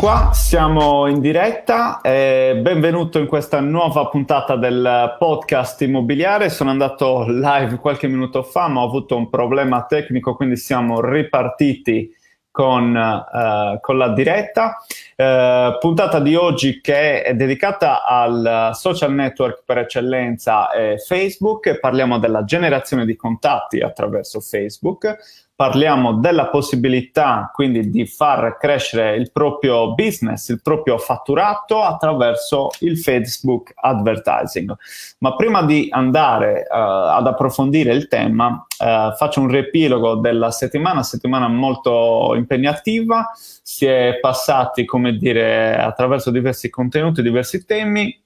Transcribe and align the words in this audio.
Qua, 0.00 0.30
siamo 0.32 1.08
in 1.08 1.20
diretta 1.20 2.00
e 2.00 2.58
benvenuto 2.58 3.18
in 3.18 3.26
questa 3.26 3.60
nuova 3.60 4.06
puntata 4.06 4.56
del 4.56 5.14
podcast 5.18 5.82
immobiliare. 5.82 6.48
Sono 6.48 6.70
andato 6.70 7.26
live 7.28 7.76
qualche 7.76 8.08
minuto 8.08 8.42
fa, 8.42 8.66
ma 8.68 8.80
ho 8.80 8.86
avuto 8.86 9.14
un 9.14 9.28
problema 9.28 9.84
tecnico, 9.84 10.34
quindi 10.36 10.56
siamo 10.56 11.02
ripartiti 11.02 12.10
con, 12.50 12.94
uh, 12.94 13.78
con 13.80 13.98
la 13.98 14.08
diretta. 14.14 14.78
Uh, 15.16 15.78
puntata 15.78 16.18
di 16.18 16.34
oggi 16.34 16.80
che 16.80 17.22
è 17.22 17.34
dedicata 17.34 18.02
al 18.02 18.70
social 18.72 19.12
network 19.12 19.64
per 19.66 19.76
eccellenza 19.76 20.70
eh, 20.70 20.96
Facebook. 20.96 21.78
Parliamo 21.78 22.18
della 22.18 22.44
generazione 22.44 23.04
di 23.04 23.16
contatti 23.16 23.80
attraverso 23.80 24.40
Facebook 24.40 25.18
parliamo 25.60 26.14
della 26.14 26.46
possibilità 26.46 27.50
quindi 27.52 27.90
di 27.90 28.06
far 28.06 28.56
crescere 28.56 29.16
il 29.16 29.30
proprio 29.30 29.92
business, 29.92 30.48
il 30.48 30.62
proprio 30.62 30.96
fatturato 30.96 31.82
attraverso 31.82 32.70
il 32.78 32.98
Facebook 32.98 33.74
advertising. 33.74 34.74
Ma 35.18 35.36
prima 35.36 35.62
di 35.62 35.88
andare 35.90 36.66
uh, 36.66 36.74
ad 36.74 37.26
approfondire 37.26 37.92
il 37.92 38.08
tema, 38.08 38.46
uh, 38.78 39.14
faccio 39.14 39.42
un 39.42 39.48
riepilogo 39.48 40.14
della 40.14 40.50
settimana, 40.50 41.02
settimana 41.02 41.46
molto 41.46 42.32
impegnativa, 42.36 43.30
si 43.34 43.84
è 43.84 44.16
passati, 44.18 44.86
come 44.86 45.14
dire, 45.18 45.76
attraverso 45.76 46.30
diversi 46.30 46.70
contenuti, 46.70 47.20
diversi 47.20 47.66
temi, 47.66 48.18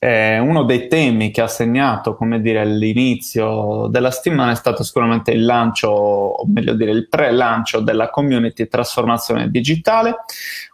eh, 0.00 0.38
uno 0.38 0.62
dei 0.62 0.86
temi 0.86 1.32
che 1.32 1.40
ha 1.40 1.48
segnato, 1.48 2.16
dire, 2.40 2.64
l'inizio 2.64 3.88
della 3.88 4.12
settimana 4.12 4.52
è 4.52 4.54
stato 4.54 4.84
sicuramente 4.84 5.32
il 5.32 5.44
lancio, 5.44 5.88
o 5.88 6.46
meglio 6.46 6.74
dire, 6.74 6.92
il 6.92 7.08
pre-lancio 7.08 7.80
della 7.80 8.08
community 8.08 8.68
trasformazione 8.68 9.50
digitale, 9.50 10.18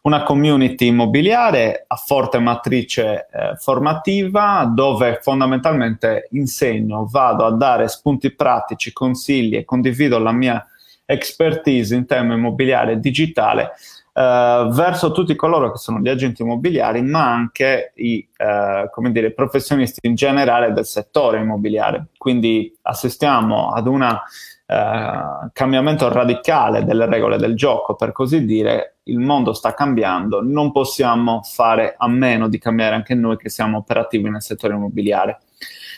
una 0.02 0.22
community 0.24 0.88
immobiliare 0.88 1.84
a 1.86 1.96
forte 1.96 2.38
matrice 2.38 3.28
eh, 3.32 3.54
formativa 3.56 4.70
dove 4.70 5.20
fondamentalmente 5.22 6.28
insegno, 6.32 7.08
vado 7.10 7.46
a 7.46 7.52
dare 7.52 7.88
spunti 7.88 8.30
pratici, 8.34 8.92
consigli 8.92 9.56
e 9.56 9.64
condivido 9.64 10.18
la 10.18 10.32
mia 10.32 10.66
expertise 11.06 11.94
in 11.94 12.04
tema 12.04 12.34
immobiliare 12.34 13.00
digitale 13.00 13.72
Uh, 14.16 14.70
verso 14.72 15.10
tutti 15.10 15.34
coloro 15.34 15.72
che 15.72 15.78
sono 15.78 15.98
gli 15.98 16.08
agenti 16.08 16.42
immobiliari, 16.42 17.02
ma 17.02 17.32
anche 17.32 17.90
i 17.96 18.24
uh, 18.38 18.88
come 18.90 19.10
dire, 19.10 19.32
professionisti 19.32 19.98
in 20.06 20.14
generale 20.14 20.72
del 20.72 20.86
settore 20.86 21.40
immobiliare. 21.40 22.06
Quindi 22.16 22.72
assistiamo 22.82 23.72
ad 23.72 23.88
un 23.88 24.02
uh, 24.02 25.50
cambiamento 25.52 26.08
radicale 26.12 26.84
delle 26.84 27.06
regole 27.06 27.38
del 27.38 27.56
gioco, 27.56 27.96
per 27.96 28.12
così 28.12 28.44
dire, 28.44 28.98
il 29.06 29.18
mondo 29.18 29.52
sta 29.52 29.74
cambiando, 29.74 30.42
non 30.44 30.70
possiamo 30.70 31.42
fare 31.42 31.96
a 31.98 32.06
meno 32.06 32.46
di 32.46 32.58
cambiare 32.58 32.94
anche 32.94 33.16
noi 33.16 33.36
che 33.36 33.48
siamo 33.48 33.78
operativi 33.78 34.30
nel 34.30 34.42
settore 34.42 34.74
immobiliare. 34.74 35.40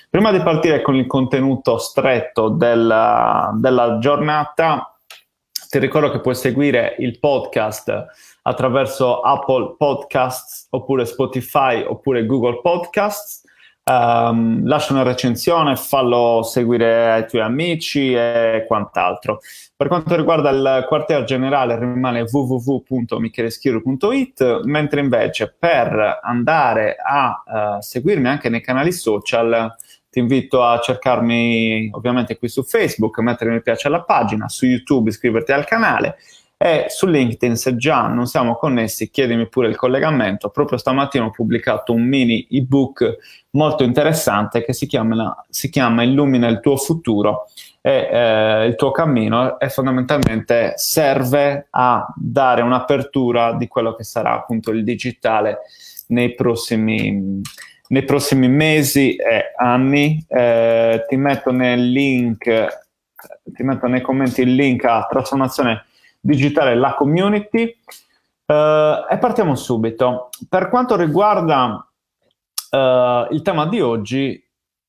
Prima 0.09 0.32
di 0.32 0.41
partire 0.41 0.81
con 0.81 0.94
il 0.94 1.06
contenuto 1.06 1.76
stretto 1.76 2.49
della, 2.49 3.53
della 3.56 3.99
giornata, 3.99 4.96
ti 5.76 5.82
ricordo 5.82 6.10
che 6.10 6.20
puoi 6.20 6.34
seguire 6.34 6.97
il 7.00 7.19
podcast 7.19 8.06
attraverso 8.41 9.20
Apple 9.20 9.75
Podcasts 9.76 10.69
oppure 10.70 11.04
Spotify 11.04 11.82
oppure 11.82 12.25
Google 12.25 12.62
Podcasts. 12.62 13.42
Um, 13.84 14.66
lascia 14.66 14.94
una 14.94 15.03
recensione, 15.03 15.76
fallo 15.76 16.42
seguire 16.42 17.12
ai 17.12 17.28
tuoi 17.28 17.42
amici 17.42 18.14
e 18.14 18.64
quant'altro. 18.66 19.41
Per 19.76 19.88
quanto 19.88 20.16
riguarda 20.16 20.48
il 20.48 20.87
quartier 20.88 21.25
generale 21.25 21.78
rimane 21.78 22.22
www.micheleschiru.it, 22.22 24.62
mentre 24.64 25.00
invece 25.00 25.54
per 25.58 26.20
andare 26.22 26.97
a 26.98 27.43
uh, 27.44 27.82
seguirmi 27.82 28.28
anche 28.28 28.48
nei 28.48 28.62
canali 28.62 28.93
social 28.93 29.76
ti 30.16 30.22
invito 30.22 30.65
a 30.65 30.81
cercarmi 30.81 31.91
ovviamente 31.93 32.38
qui 32.38 32.49
su 32.49 32.62
Facebook, 32.62 33.19
mettere 33.19 33.50
mi 33.50 33.60
piace 33.60 33.88
alla 33.88 34.03
pagina, 34.03 34.49
su 34.49 34.65
YouTube 34.65 35.10
iscriverti 35.10 35.53
al 35.53 35.66
canale 35.66 36.16
e 36.56 36.87
su 36.88 37.06
LinkedIn 37.06 37.54
se 37.54 37.77
già 37.77 38.06
non 38.06 38.25
siamo 38.25 38.55
connessi 38.55 39.10
chiedimi 39.10 39.47
pure 39.47 39.69
il 39.69 39.76
collegamento. 39.76 40.49
Proprio 40.49 40.78
stamattina 40.78 41.26
ho 41.26 41.31
pubblicato 41.31 41.93
un 41.93 42.05
mini 42.05 42.47
ebook 42.50 43.16
molto 43.50 43.84
interessante 43.84 44.65
che 44.65 44.72
si 44.72 44.87
chiama, 44.87 45.44
si 45.50 45.69
chiama 45.69 46.03
Illumina 46.03 46.49
il 46.49 46.60
tuo 46.60 46.78
futuro 46.78 47.44
e 47.82 48.09
eh, 48.10 48.66
il 48.69 48.75
tuo 48.75 48.93
cammino 48.93 49.60
e 49.60 49.69
fondamentalmente 49.69 50.72
serve 50.76 51.66
a 51.69 52.06
dare 52.16 52.62
un'apertura 52.62 53.53
di 53.53 53.69
quello 53.69 53.94
che 53.94 54.05
sarà 54.05 54.32
appunto 54.32 54.71
il 54.71 54.82
digitale 54.82 55.59
nei 56.06 56.34
prossimi 56.34 57.43
nei 57.89 58.05
prossimi 58.05 58.49
mesi 58.49 59.17
e 59.17 59.53
anni. 59.57 60.25
Eh, 60.29 61.05
ti 61.09 61.17
metto 61.17 61.53
nel 61.53 61.91
link, 61.91 62.67
ti 63.45 63.63
metto 63.63 63.87
nei 63.87 64.01
commenti 64.01 64.43
il 64.43 64.55
link 64.55 64.85
a 64.85 65.07
trasformazione 65.09 65.87
digitale 66.21 66.75
la 66.75 66.95
community 66.95 67.77
eh, 68.47 69.07
e 69.11 69.19
partiamo 69.19 69.55
subito. 69.55 70.31
Per 70.49 70.69
quanto 70.69 70.97
riguarda 70.97 71.87
eh, 72.71 73.29
il 73.31 73.43
tema 73.43 73.67
di 73.67 73.81
oggi, 73.81 74.46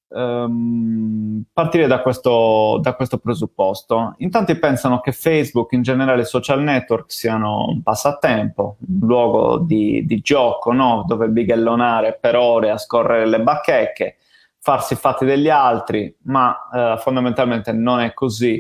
um, 0.10 1.44
partire 1.52 1.88
da 1.88 2.02
questo, 2.02 2.80
da 2.82 2.94
questo, 2.94 3.18
presupposto. 3.18 4.16
In 4.18 4.30
tanti 4.30 4.58
pensano 4.58 5.00
che 5.00 5.12
Facebook, 5.12 5.74
in 5.74 5.82
generale 5.82 6.22
i 6.22 6.26
social 6.26 6.62
network, 6.62 7.12
siano 7.12 7.68
un 7.68 7.82
passatempo, 7.82 8.78
un 8.88 9.08
luogo 9.08 9.58
di, 9.60 10.06
di 10.06 10.20
gioco, 10.22 10.72
no? 10.72 11.04
dove 11.08 11.28
bighellonare 11.28 12.18
per 12.20 12.36
ore 12.36 12.70
a 12.70 12.78
scorrere 12.78 13.28
le 13.28 13.42
bacheche, 13.42 14.18
farsi 14.60 14.96
fatti 14.96 15.26
degli 15.26 15.50
altri, 15.50 16.14
ma 16.24 16.70
eh, 16.74 16.96
fondamentalmente 17.00 17.72
non 17.72 18.00
è 18.00 18.14
così, 18.14 18.56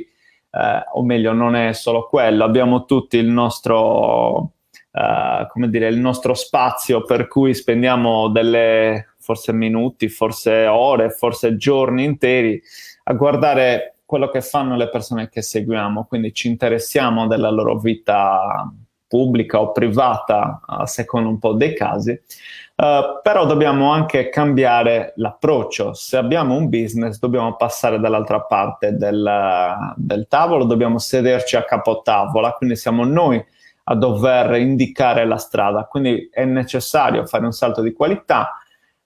eh, 0.52 0.84
o 0.94 1.04
meglio, 1.04 1.34
non 1.34 1.56
è 1.56 1.74
solo 1.74 2.08
quello. 2.08 2.44
Abbiamo 2.44 2.86
tutti 2.86 3.18
il 3.18 3.28
nostro... 3.28 4.52
Uh, 4.98 5.46
come 5.50 5.70
dire, 5.70 5.90
il 5.90 6.00
nostro 6.00 6.34
spazio 6.34 7.04
per 7.04 7.28
cui 7.28 7.54
spendiamo 7.54 8.30
delle 8.30 9.10
forse 9.20 9.54
minuti, 9.54 10.10
forse 10.10 10.66
ore, 10.66 11.12
forse 11.12 11.56
giorni 11.56 12.04
interi 12.04 12.60
a 13.04 13.14
guardare 13.14 13.98
quello 14.06 14.30
che 14.30 14.42
fanno 14.42 14.76
le 14.76 14.90
persone 14.90 15.30
che 15.30 15.44
seguiamo, 15.44 16.06
quindi 16.06 16.34
ci 16.34 16.48
interessiamo 16.48 17.28
della 17.28 17.52
loro 17.52 17.78
vita 17.78 18.72
pubblica 19.08 19.62
o 19.62 19.72
privata, 19.72 20.62
a 20.66 20.88
seconda 20.88 21.30
un 21.30 21.38
po' 21.38 21.54
dei 21.54 21.76
casi, 21.76 22.12
uh, 22.12 23.22
però 23.22 23.46
dobbiamo 23.46 23.92
anche 23.92 24.30
cambiare 24.30 25.14
l'approccio. 25.18 25.94
Se 25.94 26.18
abbiamo 26.18 26.56
un 26.56 26.70
business 26.70 27.20
dobbiamo 27.20 27.56
passare 27.56 28.00
dall'altra 28.00 28.42
parte 28.42 28.96
del, 28.96 29.76
del 29.96 30.26
tavolo, 30.28 30.64
dobbiamo 30.64 30.98
sederci 30.98 31.56
a 31.56 31.64
capotavola, 31.64 32.54
quindi 32.54 32.76
siamo 32.76 33.06
noi 33.06 33.46
a 33.90 33.96
dover 33.96 34.56
indicare 34.56 35.26
la 35.26 35.38
strada, 35.38 35.86
quindi 35.86 36.30
è 36.32 36.44
necessario 36.46 37.26
fare 37.26 37.46
un 37.46 37.54
salto 37.54 37.82
di 37.82 37.94
qualità 37.94 38.52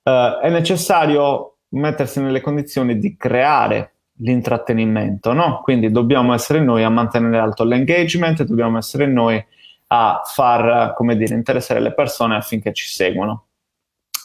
uh, 0.03 0.39
è 0.39 0.49
necessario 0.49 1.57
mettersi 1.69 2.21
nelle 2.21 2.41
condizioni 2.41 2.97
di 2.97 3.15
creare 3.15 3.93
l'intrattenimento, 4.21 5.33
no? 5.33 5.61
Quindi 5.63 5.91
dobbiamo 5.91 6.33
essere 6.33 6.59
noi 6.59 6.83
a 6.83 6.89
mantenere 6.89 7.37
alto 7.37 7.63
l'engagement, 7.63 8.43
dobbiamo 8.43 8.77
essere 8.77 9.07
noi 9.07 9.43
a 9.87 10.21
far, 10.23 10.93
come 10.93 11.15
dire, 11.15 11.35
interessare 11.35 11.79
le 11.79 11.93
persone 11.93 12.35
affinché 12.35 12.73
ci 12.73 12.85
seguano. 12.85 13.47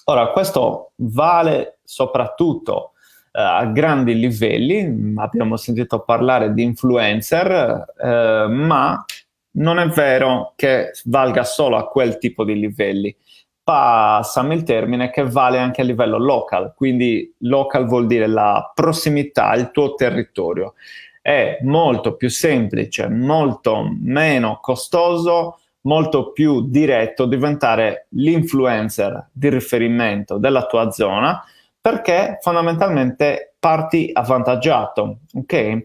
Ora, 0.04 0.28
questo 0.28 0.92
vale 0.96 1.78
soprattutto 1.82 2.92
uh, 3.32 3.40
a 3.40 3.64
grandi 3.66 4.14
livelli, 4.14 5.14
abbiamo 5.16 5.56
sentito 5.56 6.00
parlare 6.00 6.52
di 6.52 6.62
influencer, 6.62 7.84
uh, 7.96 8.50
ma 8.50 9.04
non 9.56 9.78
è 9.78 9.86
vero 9.88 10.52
che 10.56 10.92
valga 11.04 11.44
solo 11.44 11.76
a 11.76 11.88
quel 11.88 12.18
tipo 12.18 12.44
di 12.44 12.58
livelli 12.58 13.14
passami 13.66 14.54
il 14.54 14.62
termine, 14.62 15.10
che 15.10 15.28
vale 15.28 15.58
anche 15.58 15.80
a 15.80 15.84
livello 15.84 16.18
local, 16.18 16.72
quindi 16.76 17.34
local 17.38 17.86
vuol 17.86 18.06
dire 18.06 18.28
la 18.28 18.70
prossimità, 18.72 19.54
il 19.54 19.72
tuo 19.72 19.94
territorio. 19.94 20.74
È 21.20 21.58
molto 21.62 22.14
più 22.14 22.30
semplice, 22.30 23.08
molto 23.08 23.92
meno 24.00 24.60
costoso, 24.60 25.58
molto 25.80 26.30
più 26.30 26.68
diretto 26.68 27.26
diventare 27.26 28.06
l'influencer 28.10 29.30
di 29.32 29.48
riferimento 29.48 30.38
della 30.38 30.66
tua 30.66 30.90
zona 30.92 31.42
perché 31.80 32.38
fondamentalmente 32.40 33.54
parti 33.58 34.10
avvantaggiato, 34.12 35.18
ok? 35.34 35.84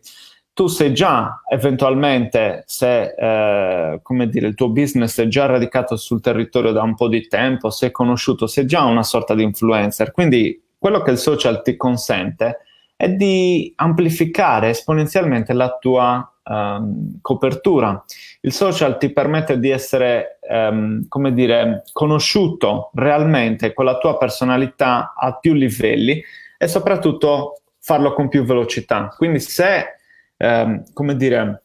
Tu 0.61 0.67
sei 0.67 0.93
già 0.93 1.41
eventualmente, 1.49 2.63
se 2.67 3.15
eh, 3.17 3.99
come 4.03 4.29
dire, 4.29 4.45
il 4.45 4.53
tuo 4.53 4.69
business 4.69 5.19
è 5.19 5.27
già 5.27 5.47
radicato 5.47 5.95
sul 5.95 6.21
territorio 6.21 6.71
da 6.71 6.83
un 6.83 6.93
po' 6.93 7.07
di 7.07 7.27
tempo, 7.27 7.71
sei 7.71 7.89
conosciuto, 7.89 8.45
sei 8.45 8.67
già 8.67 8.83
una 8.83 9.01
sorta 9.01 9.33
di 9.33 9.41
influencer. 9.41 10.11
Quindi 10.11 10.61
quello 10.77 11.01
che 11.01 11.09
il 11.09 11.17
social 11.17 11.63
ti 11.63 11.75
consente 11.75 12.59
è 12.95 13.09
di 13.09 13.73
amplificare 13.77 14.69
esponenzialmente 14.69 15.53
la 15.53 15.77
tua 15.79 16.31
um, 16.43 17.17
copertura. 17.21 18.05
Il 18.41 18.51
social 18.51 18.99
ti 18.99 19.09
permette 19.09 19.57
di 19.57 19.71
essere, 19.71 20.37
um, 20.47 21.07
come 21.07 21.33
dire, 21.33 21.81
conosciuto 21.91 22.91
realmente 22.93 23.73
con 23.73 23.85
la 23.85 23.97
tua 23.97 24.15
personalità 24.15 25.15
a 25.17 25.39
più 25.39 25.53
livelli 25.53 26.23
e 26.55 26.67
soprattutto 26.67 27.61
farlo 27.79 28.13
con 28.13 28.29
più 28.29 28.43
velocità. 28.43 29.11
Quindi 29.17 29.39
se, 29.39 29.95
um, 30.41 30.83
come 30.93 31.15
dire, 31.15 31.63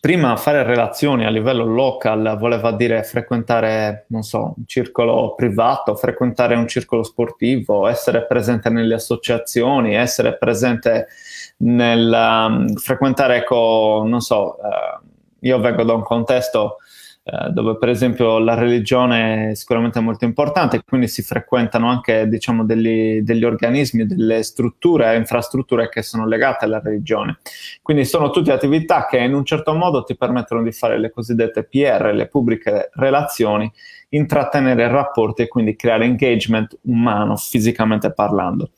prima 0.00 0.36
fare 0.36 0.62
relazioni 0.62 1.24
a 1.24 1.30
livello 1.30 1.64
local 1.64 2.36
voleva 2.38 2.72
dire 2.72 3.04
frequentare, 3.04 4.06
non 4.08 4.22
so, 4.22 4.54
un 4.56 4.66
circolo 4.66 5.34
privato, 5.34 5.94
frequentare 5.94 6.56
un 6.56 6.66
circolo 6.66 7.02
sportivo, 7.02 7.86
essere 7.86 8.26
presente 8.26 8.68
nelle 8.70 8.94
associazioni, 8.94 9.94
essere 9.94 10.36
presente 10.36 11.08
nel 11.58 12.10
um, 12.12 12.74
frequentare, 12.74 13.36
ecco, 13.36 14.04
non 14.06 14.20
so, 14.20 14.56
uh, 14.58 15.06
io 15.40 15.60
vengo 15.60 15.84
da 15.84 15.92
un 15.92 16.02
contesto 16.02 16.78
uh, 17.24 17.48
dove 17.50 17.76
per 17.76 17.88
esempio 17.88 18.38
la 18.38 18.54
religione 18.54 19.50
è 19.50 19.54
sicuramente 19.54 20.00
molto 20.00 20.24
importante, 20.24 20.82
quindi 20.84 21.08
si 21.08 21.22
frequentano 21.22 21.88
anche 21.88 22.28
diciamo, 22.28 22.64
degli, 22.64 23.20
degli 23.20 23.44
organismi, 23.44 24.06
delle 24.06 24.42
strutture, 24.42 25.16
infrastrutture 25.16 25.88
che 25.88 26.02
sono 26.02 26.26
legate 26.26 26.64
alla 26.64 26.80
religione. 26.80 27.38
Quindi 27.82 28.04
sono 28.04 28.30
tutte 28.30 28.52
attività 28.52 29.06
che 29.06 29.18
in 29.18 29.34
un 29.34 29.44
certo 29.44 29.74
modo 29.74 30.04
ti 30.04 30.16
permettono 30.16 30.62
di 30.62 30.72
fare 30.72 30.98
le 30.98 31.10
cosiddette 31.10 31.64
PR, 31.64 32.12
le 32.12 32.28
pubbliche 32.28 32.90
relazioni, 32.94 33.70
intrattenere 34.10 34.88
rapporti 34.88 35.42
e 35.42 35.48
quindi 35.48 35.76
creare 35.76 36.04
engagement 36.04 36.78
umano, 36.82 37.36
fisicamente 37.36 38.12
parlando. 38.12 38.70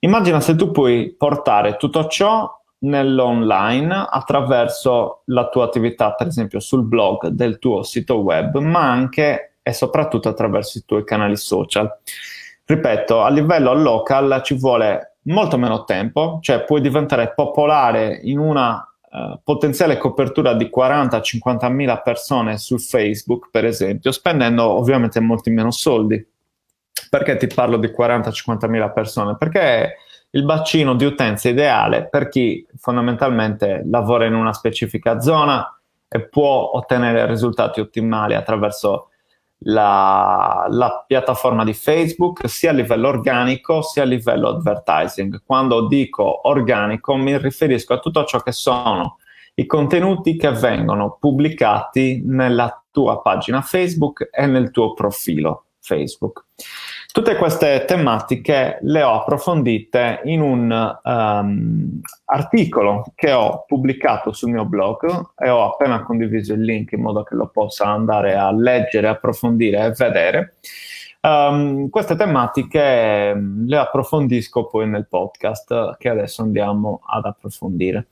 Immagina 0.00 0.40
se 0.40 0.54
tu 0.54 0.70
puoi 0.70 1.14
portare 1.16 1.76
tutto 1.76 2.06
ciò 2.06 2.48
nell'online 2.78 4.06
attraverso 4.08 5.22
la 5.26 5.48
tua 5.48 5.64
attività, 5.64 6.12
per 6.12 6.26
esempio 6.26 6.60
sul 6.60 6.84
blog 6.84 7.28
del 7.28 7.58
tuo 7.58 7.82
sito 7.82 8.16
web, 8.16 8.58
ma 8.58 8.90
anche 8.90 9.56
e 9.62 9.72
soprattutto 9.72 10.28
attraverso 10.28 10.78
i 10.78 10.84
tuoi 10.84 11.04
canali 11.04 11.36
social. 11.36 11.90
Ripeto, 12.64 13.22
a 13.22 13.30
livello 13.30 13.74
local 13.74 14.40
ci 14.44 14.54
vuole 14.56 15.16
molto 15.22 15.58
meno 15.58 15.84
tempo, 15.84 16.38
cioè 16.40 16.62
puoi 16.62 16.80
diventare 16.80 17.32
popolare 17.34 18.20
in 18.22 18.38
una 18.38 18.76
uh, 19.10 19.40
potenziale 19.42 19.98
copertura 19.98 20.54
di 20.54 20.70
40-50 20.72 21.70
mila 21.72 21.98
persone 21.98 22.58
su 22.58 22.78
Facebook, 22.78 23.48
per 23.50 23.64
esempio, 23.64 24.12
spendendo 24.12 24.64
ovviamente 24.64 25.18
molti 25.20 25.50
meno 25.50 25.70
soldi. 25.70 26.24
Perché 27.08 27.36
ti 27.36 27.46
parlo 27.46 27.76
di 27.76 27.88
40-50 27.88 28.68
mila 28.68 28.90
persone? 28.90 29.36
Perché 29.36 29.96
il 30.36 30.44
bacino 30.44 30.94
di 30.94 31.04
utenza 31.04 31.48
ideale 31.48 32.08
per 32.08 32.28
chi 32.28 32.64
fondamentalmente 32.76 33.82
lavora 33.86 34.26
in 34.26 34.34
una 34.34 34.52
specifica 34.52 35.18
zona 35.18 35.66
e 36.06 36.28
può 36.28 36.72
ottenere 36.74 37.26
risultati 37.26 37.80
ottimali 37.80 38.34
attraverso 38.34 39.08
la, 39.60 40.66
la, 40.68 41.04
piattaforma 41.06 41.64
di 41.64 41.72
Facebook 41.72 42.46
sia 42.48 42.70
a 42.70 42.74
livello 42.74 43.08
organico 43.08 43.80
sia 43.80 44.02
a 44.02 44.06
livello 44.06 44.48
advertising. 44.48 45.42
Quando 45.44 45.86
dico 45.86 46.46
organico 46.46 47.16
mi 47.16 47.36
riferisco 47.38 47.94
a 47.94 47.98
tutto 47.98 48.24
ciò 48.24 48.42
che 48.42 48.52
sono 48.52 49.16
i 49.54 49.64
contenuti 49.64 50.36
che 50.36 50.50
vengono 50.50 51.16
pubblicati 51.18 52.22
nella 52.22 52.82
tua 52.90 53.22
pagina 53.22 53.62
Facebook 53.62 54.28
e 54.30 54.44
nel 54.44 54.70
tuo 54.70 54.92
profilo 54.92 55.64
Facebook. 55.80 56.44
Tutte 57.16 57.36
queste 57.36 57.86
tematiche 57.86 58.76
le 58.82 59.02
ho 59.02 59.14
approfondite 59.14 60.20
in 60.24 60.42
un 60.42 60.98
um, 61.02 62.00
articolo 62.26 63.04
che 63.14 63.32
ho 63.32 63.64
pubblicato 63.66 64.32
sul 64.32 64.50
mio 64.50 64.66
blog 64.66 65.30
e 65.38 65.48
ho 65.48 65.64
appena 65.64 66.02
condiviso 66.02 66.52
il 66.52 66.60
link 66.60 66.92
in 66.92 67.00
modo 67.00 67.22
che 67.22 67.34
lo 67.34 67.48
possa 67.48 67.86
andare 67.86 68.34
a 68.34 68.52
leggere, 68.52 69.08
approfondire 69.08 69.82
e 69.82 69.92
vedere. 69.92 70.56
Um, 71.20 71.88
queste 71.88 72.14
tematiche 72.14 73.34
mm, 73.34 73.66
le 73.66 73.78
approfondisco 73.78 74.66
poi 74.66 74.88
nel 74.88 75.08
podcast 75.08 75.96
che 75.98 76.08
adesso 76.08 76.42
andiamo 76.42 77.00
ad 77.04 77.24
approfondire. 77.24 78.08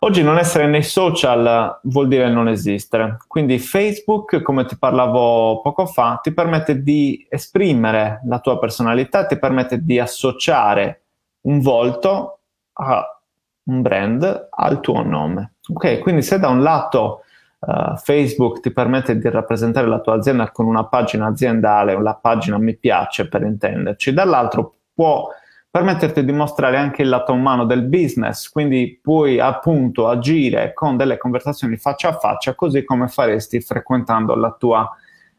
Oggi 0.00 0.22
non 0.22 0.36
essere 0.36 0.66
nei 0.66 0.82
social 0.82 1.80
vuol 1.84 2.08
dire 2.08 2.28
non 2.30 2.48
esistere, 2.48 3.18
quindi 3.26 3.58
Facebook, 3.58 4.42
come 4.42 4.66
ti 4.66 4.76
parlavo 4.76 5.60
poco 5.62 5.86
fa, 5.86 6.18
ti 6.22 6.32
permette 6.32 6.82
di 6.82 7.26
esprimere 7.28 8.20
la 8.26 8.40
tua 8.40 8.58
personalità, 8.58 9.26
ti 9.26 9.38
permette 9.38 9.82
di 9.82 9.98
associare 9.98 11.02
un 11.42 11.60
volto 11.60 12.40
a 12.74 13.18
un 13.64 13.82
brand 13.82 14.48
al 14.50 14.80
tuo 14.80 15.02
nome. 15.02 15.54
Ok, 15.72 15.98
quindi 16.00 16.22
se 16.22 16.38
da 16.38 16.48
un 16.48 16.62
lato 16.62 17.22
uh, 17.60 17.96
Facebook 17.96 18.60
ti 18.60 18.72
permette 18.72 19.18
di 19.18 19.28
rappresentare 19.28 19.86
la 19.86 20.00
tua 20.00 20.14
azienda 20.14 20.50
con 20.50 20.66
una 20.66 20.84
pagina 20.84 21.26
aziendale, 21.26 21.94
una 21.94 22.14
pagina 22.14 22.58
mi 22.58 22.76
piace 22.76 23.28
per 23.28 23.42
intenderci, 23.42 24.12
dall'altro 24.12 24.74
può 24.94 25.28
permetterti 25.70 26.24
di 26.24 26.32
mostrare 26.32 26.76
anche 26.76 27.02
il 27.02 27.08
lato 27.08 27.32
umano 27.32 27.64
del 27.64 27.82
business, 27.82 28.48
quindi 28.48 28.98
puoi 29.02 29.38
appunto 29.38 30.08
agire 30.08 30.72
con 30.72 30.96
delle 30.96 31.18
conversazioni 31.18 31.76
faccia 31.76 32.08
a 32.08 32.18
faccia, 32.18 32.54
così 32.54 32.84
come 32.84 33.08
faresti 33.08 33.60
frequentando 33.60 34.34
la 34.34 34.56
tua 34.58 34.90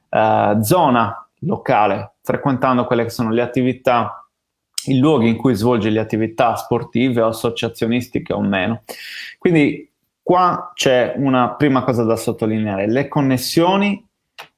uh, 0.10 0.62
zona 0.62 1.28
locale, 1.40 2.14
frequentando 2.22 2.86
quelle 2.86 3.04
che 3.04 3.10
sono 3.10 3.32
le 3.32 3.42
attività 3.42 4.24
i 4.86 4.98
luoghi 4.98 5.28
in 5.28 5.36
cui 5.36 5.56
svolgi 5.56 5.90
le 5.90 6.00
attività 6.00 6.56
sportive 6.56 7.22
o 7.22 7.28
associazionistiche 7.28 8.34
o 8.34 8.42
meno. 8.42 8.84
Quindi 9.38 9.89
Qua 10.30 10.74
c'è 10.76 11.16
una 11.16 11.56
prima 11.56 11.82
cosa 11.82 12.04
da 12.04 12.16
sottolineare, 12.16 12.88
le 12.88 13.08
connessioni 13.08 14.08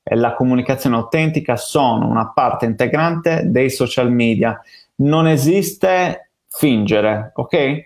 e 0.04 0.16
la 0.18 0.34
comunicazione 0.34 0.98
autentica 0.98 1.56
sono 1.56 2.10
una 2.10 2.30
parte 2.34 2.66
integrante 2.66 3.44
dei 3.46 3.70
social 3.70 4.12
media. 4.12 4.60
Non 4.96 5.30
esiste 5.30 6.32
fingere, 6.50 7.32
ok? 7.36 7.86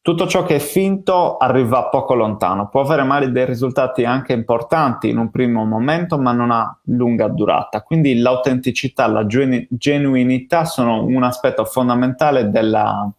Tutto 0.00 0.28
ciò 0.28 0.44
che 0.44 0.54
è 0.54 0.58
finto 0.60 1.36
arriva 1.36 1.88
poco 1.88 2.14
lontano, 2.14 2.68
può 2.68 2.82
avere 2.82 3.02
magari 3.02 3.32
dei 3.32 3.44
risultati 3.44 4.04
anche 4.04 4.32
importanti 4.32 5.08
in 5.08 5.18
un 5.18 5.28
primo 5.28 5.64
momento, 5.64 6.20
ma 6.20 6.30
non 6.30 6.52
ha 6.52 6.78
lunga 6.84 7.26
durata. 7.26 7.82
Quindi 7.82 8.20
l'autenticità, 8.20 9.08
la 9.08 9.26
genu- 9.26 9.66
genuinità 9.68 10.64
sono 10.64 11.02
un 11.02 11.24
aspetto 11.24 11.64
fondamentale 11.64 12.50
della, 12.50 13.10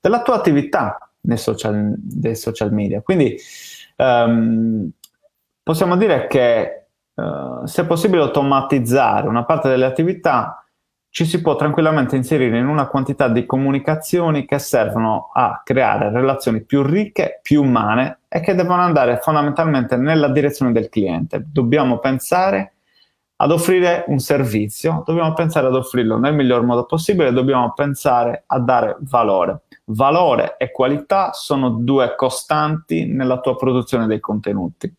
della 0.00 0.22
tua 0.22 0.36
attività, 0.36 1.07
social, 1.36 1.94
dei 1.96 2.34
social 2.34 2.72
media. 2.72 3.02
Quindi 3.02 3.36
um, 3.96 4.90
possiamo 5.62 5.96
dire 5.96 6.26
che 6.26 6.86
uh, 7.14 7.66
se 7.66 7.82
è 7.82 7.86
possibile 7.86 8.22
automatizzare 8.22 9.28
una 9.28 9.44
parte 9.44 9.68
delle 9.68 9.84
attività, 9.84 10.62
ci 11.10 11.24
si 11.24 11.40
può 11.40 11.56
tranquillamente 11.56 12.16
inserire 12.16 12.58
in 12.58 12.66
una 12.66 12.86
quantità 12.86 13.28
di 13.28 13.46
comunicazioni 13.46 14.44
che 14.44 14.58
servono 14.58 15.30
a 15.32 15.62
creare 15.64 16.10
relazioni 16.10 16.62
più 16.62 16.82
ricche, 16.82 17.40
più 17.42 17.62
umane 17.62 18.20
e 18.28 18.40
che 18.40 18.54
devono 18.54 18.82
andare 18.82 19.18
fondamentalmente 19.18 19.96
nella 19.96 20.28
direzione 20.28 20.70
del 20.70 20.88
cliente. 20.88 21.44
Dobbiamo 21.50 21.98
pensare 21.98 22.74
ad 23.40 23.50
offrire 23.50 24.04
un 24.08 24.18
servizio, 24.18 25.02
dobbiamo 25.06 25.32
pensare 25.32 25.66
ad 25.66 25.74
offrirlo 25.74 26.18
nel 26.18 26.34
miglior 26.34 26.62
modo 26.62 26.84
possibile, 26.84 27.32
dobbiamo 27.32 27.72
pensare 27.72 28.44
a 28.46 28.58
dare 28.58 28.96
valore. 29.00 29.62
Valore 29.88 30.56
e 30.58 30.70
qualità 30.70 31.32
sono 31.32 31.70
due 31.70 32.14
costanti 32.14 33.06
nella 33.06 33.40
tua 33.40 33.56
produzione 33.56 34.06
dei 34.06 34.20
contenuti. 34.20 34.92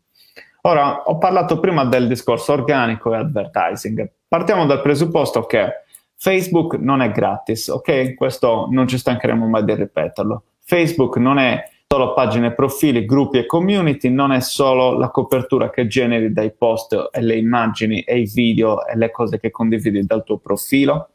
Ora, 0.62 1.04
ho 1.04 1.18
parlato 1.18 1.60
prima 1.60 1.86
del 1.86 2.08
discorso 2.08 2.54
organico 2.54 3.14
e 3.14 3.18
advertising. 3.18 4.12
Partiamo 4.28 4.66
dal 4.66 4.82
presupposto 4.82 5.46
che 5.46 5.84
Facebook 6.16 6.74
non 6.76 7.02
è 7.02 7.12
gratis, 7.12 7.68
ok? 7.68 8.14
Questo 8.16 8.68
non 8.70 8.88
ci 8.88 8.98
stancheremo 8.98 9.48
mai 9.48 9.64
di 9.64 9.74
ripeterlo. 9.74 10.44
Facebook 10.60 11.18
non 11.18 11.40
è 11.40 11.64
solo 11.88 12.14
pagine, 12.14 12.54
profili, 12.54 13.06
gruppi 13.06 13.38
e 13.38 13.46
community, 13.46 14.10
non 14.10 14.32
è 14.32 14.42
solo 14.42 14.98
la 14.98 15.10
copertura 15.10 15.70
che 15.70 15.88
generi 15.88 16.34
dai 16.34 16.52
post 16.52 17.10
e 17.12 17.22
le 17.22 17.38
immagini 17.38 18.02
e 18.02 18.20
i 18.20 18.30
video 18.32 18.86
e 18.86 18.98
le 18.98 19.12
cose 19.12 19.40
che 19.40 19.50
condividi 19.50 20.06
dal 20.06 20.24
tuo 20.24 20.38
profilo 20.38 21.10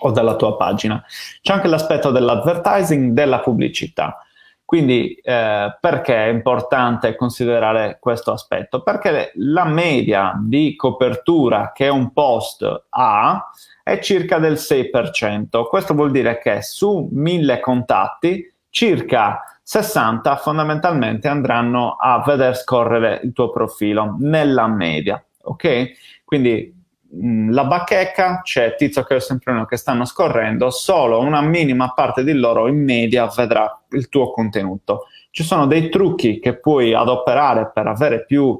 o 0.00 0.10
dalla 0.10 0.36
tua 0.36 0.56
pagina. 0.56 1.02
C'è 1.40 1.52
anche 1.52 1.68
l'aspetto 1.68 2.10
dell'advertising, 2.10 3.12
della 3.12 3.40
pubblicità. 3.40 4.22
Quindi 4.68 5.14
eh, 5.22 5.78
perché 5.80 6.26
è 6.26 6.28
importante 6.28 7.16
considerare 7.16 7.96
questo 7.98 8.32
aspetto? 8.32 8.82
Perché 8.82 9.32
la 9.36 9.64
media 9.64 10.34
di 10.38 10.76
copertura 10.76 11.72
che 11.72 11.88
un 11.88 12.12
post 12.12 12.84
ha 12.90 13.50
è 13.82 13.98
circa 14.00 14.38
del 14.38 14.54
6%. 14.54 15.66
Questo 15.68 15.94
vuol 15.94 16.10
dire 16.10 16.38
che 16.38 16.60
su 16.60 17.08
1000 17.10 17.60
contatti 17.60 18.52
circa 18.68 19.42
60 19.62 20.36
fondamentalmente 20.36 21.28
andranno 21.28 21.96
a 21.98 22.22
vedere 22.26 22.52
scorrere 22.52 23.20
il 23.22 23.32
tuo 23.32 23.50
profilo 23.50 24.16
nella 24.18 24.66
media, 24.66 25.22
ok? 25.44 25.92
Quindi 26.24 26.77
mh, 27.10 27.52
la 27.52 27.64
bacheca, 27.64 28.40
c'è 28.42 28.74
Tizio 28.76 29.02
che 29.04 29.16
è 29.16 29.20
sempre 29.20 29.52
uno 29.52 29.64
che 29.64 29.76
stanno 29.76 30.04
scorrendo, 30.04 30.70
solo 30.70 31.20
una 31.20 31.40
minima 31.40 31.92
parte 31.92 32.24
di 32.24 32.32
loro 32.32 32.68
in 32.68 32.82
media 32.82 33.26
vedrà 33.26 33.82
il 33.90 34.08
tuo 34.08 34.30
contenuto. 34.30 35.06
Ci 35.30 35.42
sono 35.42 35.66
dei 35.66 35.88
trucchi 35.88 36.40
che 36.40 36.58
puoi 36.58 36.94
adoperare 36.94 37.70
per 37.72 37.86
avere 37.86 38.24
più 38.24 38.58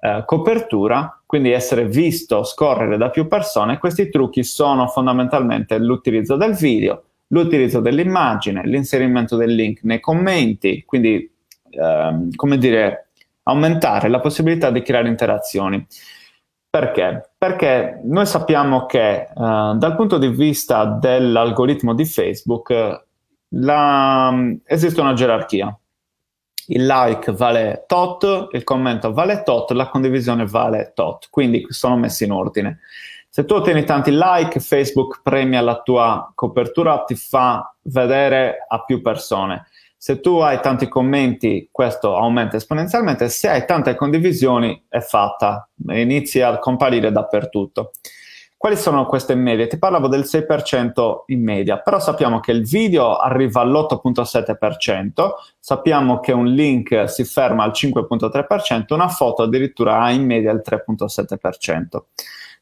eh, 0.00 0.22
copertura, 0.26 1.20
quindi 1.26 1.50
essere 1.52 1.86
visto 1.86 2.42
scorrere 2.42 2.96
da 2.96 3.10
più 3.10 3.26
persone. 3.28 3.78
Questi 3.78 4.08
trucchi 4.08 4.42
sono 4.42 4.88
fondamentalmente 4.88 5.78
l'utilizzo 5.78 6.36
del 6.36 6.54
video, 6.54 7.04
l'utilizzo 7.28 7.80
dell'immagine, 7.80 8.62
l'inserimento 8.64 9.36
del 9.36 9.54
link 9.54 9.82
nei 9.84 10.00
commenti, 10.00 10.84
quindi 10.84 11.30
ehm, 11.70 12.34
come 12.34 12.58
dire, 12.58 13.10
aumentare 13.44 14.08
la 14.08 14.20
possibilità 14.20 14.70
di 14.70 14.82
creare 14.82 15.08
interazioni. 15.08 15.86
Perché? 16.68 17.29
Perché 17.40 17.98
noi 18.04 18.26
sappiamo 18.26 18.84
che 18.84 19.28
uh, 19.34 19.74
dal 19.74 19.96
punto 19.96 20.18
di 20.18 20.28
vista 20.28 20.84
dell'algoritmo 20.84 21.94
di 21.94 22.04
Facebook 22.04 23.06
la, 23.48 24.30
esiste 24.66 25.00
una 25.00 25.14
gerarchia. 25.14 25.74
Il 26.66 26.84
like 26.84 27.32
vale 27.32 27.84
tot, 27.86 28.48
il 28.52 28.62
commento 28.62 29.14
vale 29.14 29.42
tot, 29.42 29.70
la 29.70 29.88
condivisione 29.88 30.44
vale 30.44 30.92
tot, 30.94 31.28
quindi 31.30 31.64
sono 31.70 31.96
messi 31.96 32.24
in 32.24 32.32
ordine. 32.32 32.80
Se 33.30 33.46
tu 33.46 33.54
ottieni 33.54 33.84
tanti 33.84 34.10
like, 34.12 34.60
Facebook 34.60 35.22
premia 35.22 35.62
la 35.62 35.80
tua 35.80 36.30
copertura, 36.34 37.04
ti 37.04 37.14
fa 37.14 37.74
vedere 37.84 38.66
a 38.68 38.84
più 38.84 39.00
persone. 39.00 39.64
Se 40.02 40.20
tu 40.20 40.38
hai 40.38 40.62
tanti 40.62 40.88
commenti, 40.88 41.68
questo 41.70 42.16
aumenta 42.16 42.56
esponenzialmente, 42.56 43.28
se 43.28 43.50
hai 43.50 43.66
tante 43.66 43.94
condivisioni 43.94 44.86
è 44.88 45.00
fatta, 45.00 45.68
inizia 45.88 46.48
a 46.48 46.58
comparire 46.58 47.12
dappertutto. 47.12 47.90
Quali 48.56 48.76
sono 48.76 49.04
queste 49.04 49.34
medie? 49.34 49.66
Ti 49.66 49.76
parlavo 49.76 50.08
del 50.08 50.22
6% 50.22 51.24
in 51.26 51.42
media, 51.42 51.80
però 51.80 52.00
sappiamo 52.00 52.40
che 52.40 52.50
il 52.50 52.66
video 52.66 53.16
arriva 53.16 53.60
all'8.7%, 53.60 55.32
sappiamo 55.58 56.18
che 56.20 56.32
un 56.32 56.46
link 56.46 57.06
si 57.06 57.24
ferma 57.24 57.64
al 57.64 57.72
5.3%, 57.74 58.94
una 58.94 59.08
foto 59.08 59.42
addirittura 59.42 60.00
ha 60.00 60.10
in 60.12 60.24
media 60.24 60.50
il 60.50 60.62
3.7%. 60.66 62.04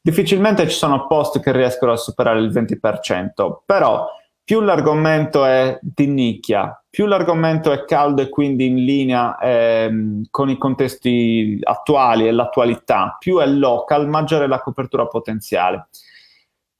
Difficilmente 0.00 0.68
ci 0.68 0.76
sono 0.76 1.06
post 1.06 1.38
che 1.38 1.52
riescono 1.52 1.92
a 1.92 1.96
superare 1.96 2.40
il 2.40 2.50
20%, 2.50 3.58
però 3.64 4.08
più 4.48 4.62
l'argomento 4.62 5.44
è 5.44 5.78
di 5.82 6.06
nicchia, 6.06 6.82
più 6.88 7.04
l'argomento 7.04 7.70
è 7.70 7.84
caldo 7.84 8.22
e 8.22 8.30
quindi 8.30 8.64
in 8.64 8.76
linea 8.76 9.36
ehm, 9.36 10.22
con 10.30 10.48
i 10.48 10.56
contesti 10.56 11.58
attuali 11.62 12.26
e 12.26 12.32
l'attualità, 12.32 13.14
più 13.18 13.40
è 13.40 13.46
local, 13.46 14.08
maggiore 14.08 14.46
è 14.46 14.48
la 14.48 14.62
copertura 14.62 15.06
potenziale. 15.06 15.88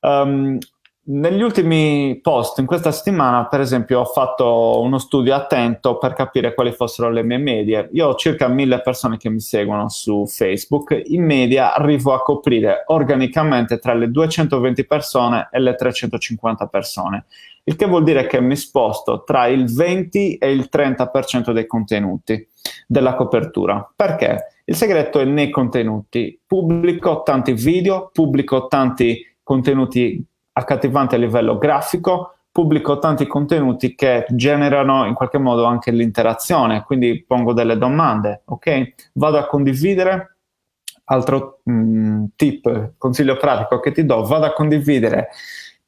Um, 0.01 0.57
negli 1.11 1.41
ultimi 1.41 2.19
post 2.23 2.59
in 2.59 2.67
questa 2.67 2.93
settimana, 2.93 3.47
per 3.47 3.61
esempio, 3.61 4.01
ho 4.01 4.05
fatto 4.05 4.81
uno 4.83 4.99
studio 4.99 5.35
attento 5.35 5.97
per 5.97 6.13
capire 6.13 6.53
quali 6.53 6.73
fossero 6.73 7.11
le 7.11 7.23
mie 7.23 7.39
medie. 7.39 7.89
Io 7.93 8.09
ho 8.09 8.15
circa 8.15 8.47
mille 8.49 8.83
persone 8.83 9.17
che 9.17 9.31
mi 9.31 9.41
seguono 9.41 9.89
su 9.89 10.27
Facebook. 10.27 11.01
In 11.07 11.25
media 11.25 11.75
arrivo 11.75 12.13
a 12.13 12.23
coprire 12.23 12.85
organicamente 12.89 13.79
tra 13.79 13.95
le 13.95 14.11
220 14.11 14.85
persone 14.85 15.49
e 15.51 15.61
le 15.61 15.75
350 15.75 16.67
persone, 16.67 17.25
il 17.69 17.77
che 17.77 17.87
vuol 17.87 18.03
dire 18.03 18.27
che 18.27 18.41
mi 18.41 18.57
sposto 18.57 19.25
tra 19.25 19.47
il 19.47 19.71
20 19.71 20.37
e 20.37 20.51
il 20.51 20.71
30% 20.73 21.53
dei 21.53 21.67
contenuti 21.67 22.49
della 22.87 23.15
copertura. 23.15 23.93
Perché? 23.95 24.63
Il 24.65 24.75
segreto 24.75 25.21
è 25.21 25.25
nei 25.25 25.51
contenuti. 25.51 26.41
Pubblico 26.47 27.23
tanti 27.23 27.53
video, 27.53 28.11
pubblico 28.11 28.69
tanti 28.69 29.23
contenuti 29.43 30.25
accattivante 30.53 31.17
a 31.17 31.19
livello 31.19 31.59
grafico, 31.59 32.39
pubblico 32.51 32.99
tanti 32.99 33.27
contenuti 33.27 33.95
che 33.95 34.25
generano 34.31 35.05
in 35.05 35.13
qualche 35.13 35.39
modo 35.39 35.65
anche 35.65 35.91
l'interazione, 35.91 36.85
quindi 36.85 37.23
pongo 37.23 37.53
delle 37.53 37.77
domande, 37.77 38.43
ok? 38.47 39.11
Vado 39.13 39.37
a 39.37 39.47
condividere, 39.47 40.37
altro 41.05 41.61
mh, 41.65 41.73
mm, 41.73 42.25
tip, 42.35 42.93
consiglio 42.97 43.37
pratico 43.37 43.79
che 43.79 43.93
ti 43.93 44.07
do, 44.07 44.23
vado 44.25 44.47
a 44.47 44.53
condividere 44.53 45.29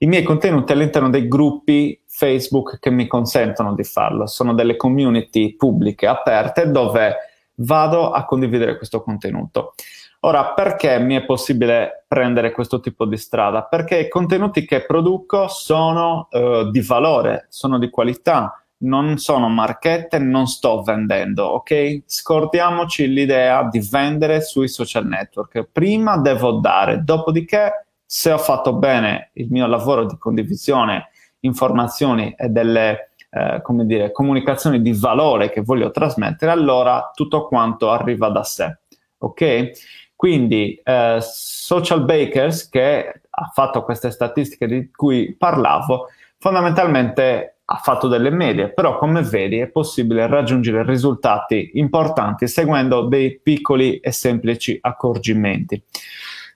i 0.03 0.07
miei 0.07 0.23
contenuti 0.23 0.73
all'interno 0.73 1.11
dei 1.11 1.29
gruppi 1.29 2.01
Facebook 2.07 2.79
che 2.79 2.91
mi 2.91 3.07
consentono 3.07 3.75
di 3.75 3.85
farlo, 3.85 4.27
sono 4.27 4.55
delle 4.55 4.77
community 4.77 5.57
pubbliche 5.57 6.07
aperte 6.07 6.71
dove 6.71 7.17
vado 7.57 8.11
a 8.11 8.25
condividere 8.25 8.77
questo 8.77 9.03
contenuto. 9.03 9.75
Ora, 10.21 10.53
perché 10.53 10.99
mi 10.99 11.17
è 11.17 11.25
possibile 11.25 12.05
prendere 12.07 12.51
questo 12.51 12.81
tipo 12.81 13.05
di 13.05 13.17
strada? 13.17 13.63
Perché 13.65 13.99
i 13.99 14.09
contenuti 14.09 14.67
che 14.67 14.85
produco 14.85 15.49
sono 15.49 16.29
eh, 16.31 16.69
di 16.71 16.81
valore, 16.81 17.47
sono 17.49 17.79
di 17.79 17.91
qualità, 17.91 18.63
non 18.79 19.19
sono 19.19 19.49
marchette, 19.49 20.19
non 20.19 20.47
sto 20.47 20.83
vendendo, 20.83 21.45
ok? 21.45 22.03
Scordiamoci 22.07 23.07
l'idea 23.07 23.69
di 23.71 23.81
vendere 23.81 24.41
sui 24.41 24.69
social 24.69 25.07
network. 25.07 25.69
Prima 25.71 26.17
devo 26.19 26.53
dare, 26.53 27.03
dopodiché, 27.03 27.87
se 28.13 28.33
ho 28.33 28.39
fatto 28.39 28.73
bene 28.73 29.31
il 29.35 29.47
mio 29.51 29.69
lavoro 29.69 30.05
di 30.05 30.19
condivisione, 30.19 31.11
informazioni 31.43 32.35
e 32.37 32.49
delle 32.49 33.13
eh, 33.31 33.61
come 33.63 33.87
dire, 33.87 34.11
comunicazioni 34.11 34.83
di 34.83 34.93
valore 34.93 35.49
che 35.49 35.61
voglio 35.61 35.93
trasmettere, 35.93 36.51
allora 36.51 37.13
tutto 37.15 37.47
quanto 37.47 37.89
arriva 37.89 38.29
da 38.29 38.43
sé, 38.43 38.79
ok? 39.17 39.71
Quindi 40.17 40.75
eh, 40.83 41.19
Social 41.21 42.05
Bakers, 42.05 42.69
che 42.69 43.21
ha 43.31 43.51
fatto 43.55 43.85
queste 43.85 44.11
statistiche 44.11 44.67
di 44.67 44.91
cui 44.91 45.37
parlavo, 45.37 46.09
fondamentalmente 46.37 47.59
ha 47.65 47.77
fatto 47.77 48.09
delle 48.09 48.31
medie, 48.31 48.73
però 48.73 48.99
come 48.99 49.23
vedi 49.23 49.59
è 49.59 49.69
possibile 49.69 50.27
raggiungere 50.27 50.83
risultati 50.83 51.71
importanti 51.75 52.49
seguendo 52.49 53.03
dei 53.03 53.39
piccoli 53.39 54.01
e 54.01 54.11
semplici 54.11 54.77
accorgimenti. 54.81 55.81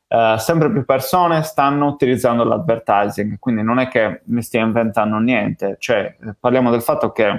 Uh, 0.06 0.38
sempre 0.38 0.70
più 0.70 0.84
persone 0.84 1.42
stanno 1.42 1.86
utilizzando 1.88 2.44
l'advertising, 2.44 3.38
quindi 3.38 3.62
non 3.62 3.80
è 3.80 3.88
che 3.88 4.20
mi 4.26 4.42
stia 4.42 4.62
inventando 4.62 5.18
niente, 5.18 5.76
cioè 5.80 6.16
parliamo 6.38 6.70
del 6.70 6.82
fatto 6.82 7.10
che 7.10 7.36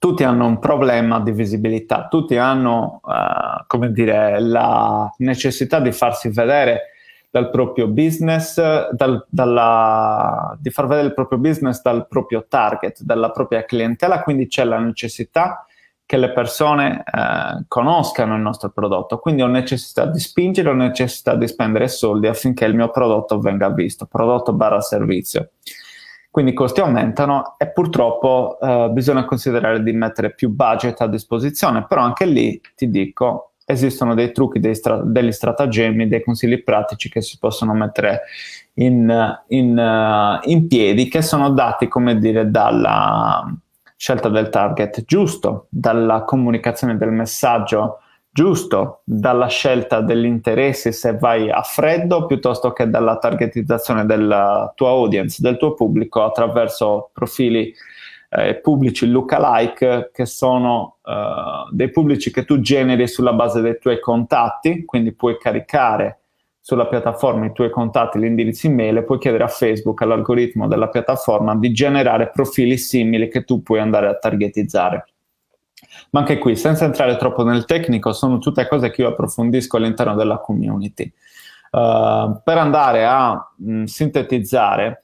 tutti 0.00 0.24
hanno 0.24 0.46
un 0.46 0.58
problema 0.58 1.20
di 1.20 1.30
visibilità, 1.30 2.08
tutti 2.08 2.38
hanno, 2.38 3.02
uh, 3.04 3.64
come 3.66 3.92
dire, 3.92 4.40
la 4.40 5.12
necessità 5.18 5.78
di 5.78 5.92
farsi 5.92 6.30
vedere 6.30 6.92
dal 7.28 7.50
proprio 7.50 7.86
business, 7.86 8.58
dal, 8.92 9.26
dalla, 9.28 10.56
di 10.58 10.70
far 10.70 10.86
vedere 10.86 11.08
il 11.08 11.12
proprio 11.12 11.38
business 11.38 11.82
dal 11.82 12.08
proprio 12.08 12.46
target, 12.48 13.02
dalla 13.02 13.30
propria 13.30 13.62
clientela, 13.66 14.22
quindi 14.22 14.46
c'è 14.46 14.64
la 14.64 14.78
necessità 14.78 15.66
che 16.06 16.16
le 16.16 16.32
persone 16.32 17.04
eh, 17.04 17.64
conoscano 17.68 18.36
il 18.36 18.40
nostro 18.40 18.70
prodotto, 18.70 19.18
quindi 19.18 19.42
ho 19.42 19.48
necessità 19.48 20.06
di 20.06 20.18
spingere, 20.18 20.70
ho 20.70 20.74
necessità 20.74 21.34
di 21.34 21.46
spendere 21.46 21.88
soldi 21.88 22.26
affinché 22.26 22.64
il 22.64 22.74
mio 22.74 22.90
prodotto 22.90 23.38
venga 23.38 23.68
visto, 23.68 24.06
prodotto 24.06 24.54
barra 24.54 24.80
servizio. 24.80 25.50
Quindi 26.30 26.52
i 26.52 26.54
costi 26.54 26.80
aumentano 26.80 27.56
e 27.58 27.70
purtroppo 27.70 28.56
eh, 28.60 28.88
bisogna 28.92 29.24
considerare 29.24 29.82
di 29.82 29.92
mettere 29.92 30.32
più 30.32 30.50
budget 30.50 31.00
a 31.00 31.08
disposizione, 31.08 31.84
però 31.88 32.02
anche 32.02 32.24
lì 32.24 32.60
ti 32.76 32.88
dico, 32.88 33.54
esistono 33.64 34.14
dei 34.14 34.30
trucchi, 34.30 34.60
dei 34.60 34.76
stra- 34.76 35.02
degli 35.02 35.32
stratagemmi, 35.32 36.06
dei 36.06 36.22
consigli 36.22 36.62
pratici 36.62 37.08
che 37.08 37.20
si 37.20 37.36
possono 37.38 37.74
mettere 37.74 38.22
in, 38.74 39.38
in, 39.48 39.76
uh, 39.76 40.48
in 40.48 40.68
piedi, 40.68 41.08
che 41.08 41.20
sono 41.20 41.50
dati, 41.50 41.88
come 41.88 42.16
dire, 42.18 42.48
dalla 42.48 43.52
scelta 43.96 44.28
del 44.28 44.50
target 44.50 45.04
giusto, 45.04 45.66
dalla 45.68 46.22
comunicazione 46.22 46.96
del 46.96 47.10
messaggio 47.10 47.98
giusto, 48.30 49.02
dalla 49.04 49.48
scelta 49.48 50.00
degli 50.00 50.24
interessi 50.24 50.92
se 50.92 51.16
vai 51.16 51.50
a 51.50 51.62
freddo 51.62 52.26
piuttosto 52.26 52.72
che 52.72 52.88
dalla 52.88 53.18
targetizzazione 53.18 54.06
della 54.06 54.72
tua 54.74 54.90
audience, 54.90 55.42
del 55.42 55.56
tuo 55.56 55.74
pubblico 55.74 56.22
attraverso 56.22 57.10
profili 57.12 57.74
eh, 58.32 58.54
pubblici 58.56 59.08
lookalike 59.08 60.10
che 60.12 60.24
sono 60.24 60.98
eh, 61.04 61.68
dei 61.72 61.90
pubblici 61.90 62.30
che 62.30 62.44
tu 62.44 62.60
generi 62.60 63.08
sulla 63.08 63.32
base 63.32 63.60
dei 63.60 63.78
tuoi 63.78 64.00
contatti, 64.00 64.84
quindi 64.84 65.12
puoi 65.12 65.36
caricare 65.36 66.20
sulla 66.60 66.86
piattaforma 66.86 67.46
i 67.46 67.52
tuoi 67.52 67.70
contatti, 67.70 68.18
l'indirizzo 68.18 68.68
email 68.68 68.98
e 68.98 69.02
puoi 69.02 69.18
chiedere 69.18 69.42
a 69.42 69.48
Facebook, 69.48 70.02
all'algoritmo 70.02 70.68
della 70.68 70.88
piattaforma, 70.88 71.56
di 71.56 71.72
generare 71.72 72.30
profili 72.30 72.76
simili 72.76 73.28
che 73.28 73.44
tu 73.44 73.62
puoi 73.62 73.80
andare 73.80 74.06
a 74.06 74.16
targetizzare. 74.16 75.06
Ma 76.10 76.20
anche 76.20 76.38
qui, 76.38 76.56
senza 76.56 76.84
entrare 76.84 77.16
troppo 77.16 77.44
nel 77.44 77.64
tecnico, 77.64 78.12
sono 78.12 78.38
tutte 78.38 78.66
cose 78.66 78.90
che 78.90 79.02
io 79.02 79.08
approfondisco 79.08 79.76
all'interno 79.76 80.14
della 80.14 80.38
community. 80.38 81.12
Uh, 81.70 82.40
per 82.42 82.58
andare 82.58 83.06
a 83.06 83.52
mh, 83.56 83.72
mm, 83.72 83.84
sintetizzare, 83.84 85.02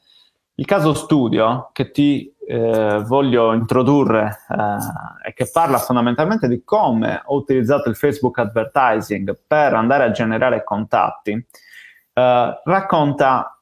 il 0.55 0.65
caso 0.65 0.95
studio 0.95 1.71
che 1.73 1.91
ti 1.91 2.35
eh, 2.49 3.03
voglio 3.05 3.53
introdurre 3.53 4.45
eh, 4.49 5.29
e 5.29 5.35
che 5.35 5.51
parla 5.53 5.79
fondamentalmente 5.79 6.47
di 6.49 6.63
come 6.65 7.21
ho 7.25 7.37
utilizzato 7.37 7.89
il 7.89 7.97
Facebook 7.97 8.39
Advertising 8.39 9.37
per 9.47 9.75
andare 9.75 10.05
a 10.05 10.11
generare 10.13 10.63
contatti, 10.63 11.33
eh, 11.33 12.61
racconta 12.65 13.59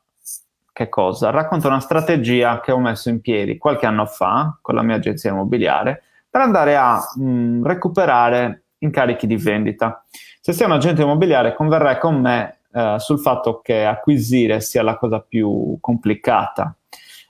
che 0.72 0.88
cosa? 0.88 1.30
Racconta 1.30 1.68
una 1.68 1.80
strategia 1.80 2.60
che 2.60 2.72
ho 2.72 2.78
messo 2.78 3.08
in 3.08 3.20
piedi 3.20 3.58
qualche 3.58 3.86
anno 3.86 4.06
fa 4.06 4.58
con 4.60 4.74
la 4.74 4.82
mia 4.82 4.96
agenzia 4.96 5.30
immobiliare 5.30 6.02
per 6.34 6.42
andare 6.42 6.74
a 6.74 7.00
mh, 7.14 7.64
recuperare 7.64 8.64
incarichi 8.78 9.28
di 9.28 9.36
vendita. 9.36 10.04
Se 10.40 10.52
sei 10.52 10.66
un 10.66 10.72
agente 10.72 11.02
immobiliare 11.02 11.54
converrai 11.54 11.96
con 12.00 12.20
me 12.20 12.58
eh, 12.72 12.96
sul 12.98 13.20
fatto 13.20 13.60
che 13.60 13.84
acquisire 13.84 14.60
sia 14.60 14.82
la 14.82 14.96
cosa 14.96 15.20
più 15.20 15.78
complicata 15.80 16.74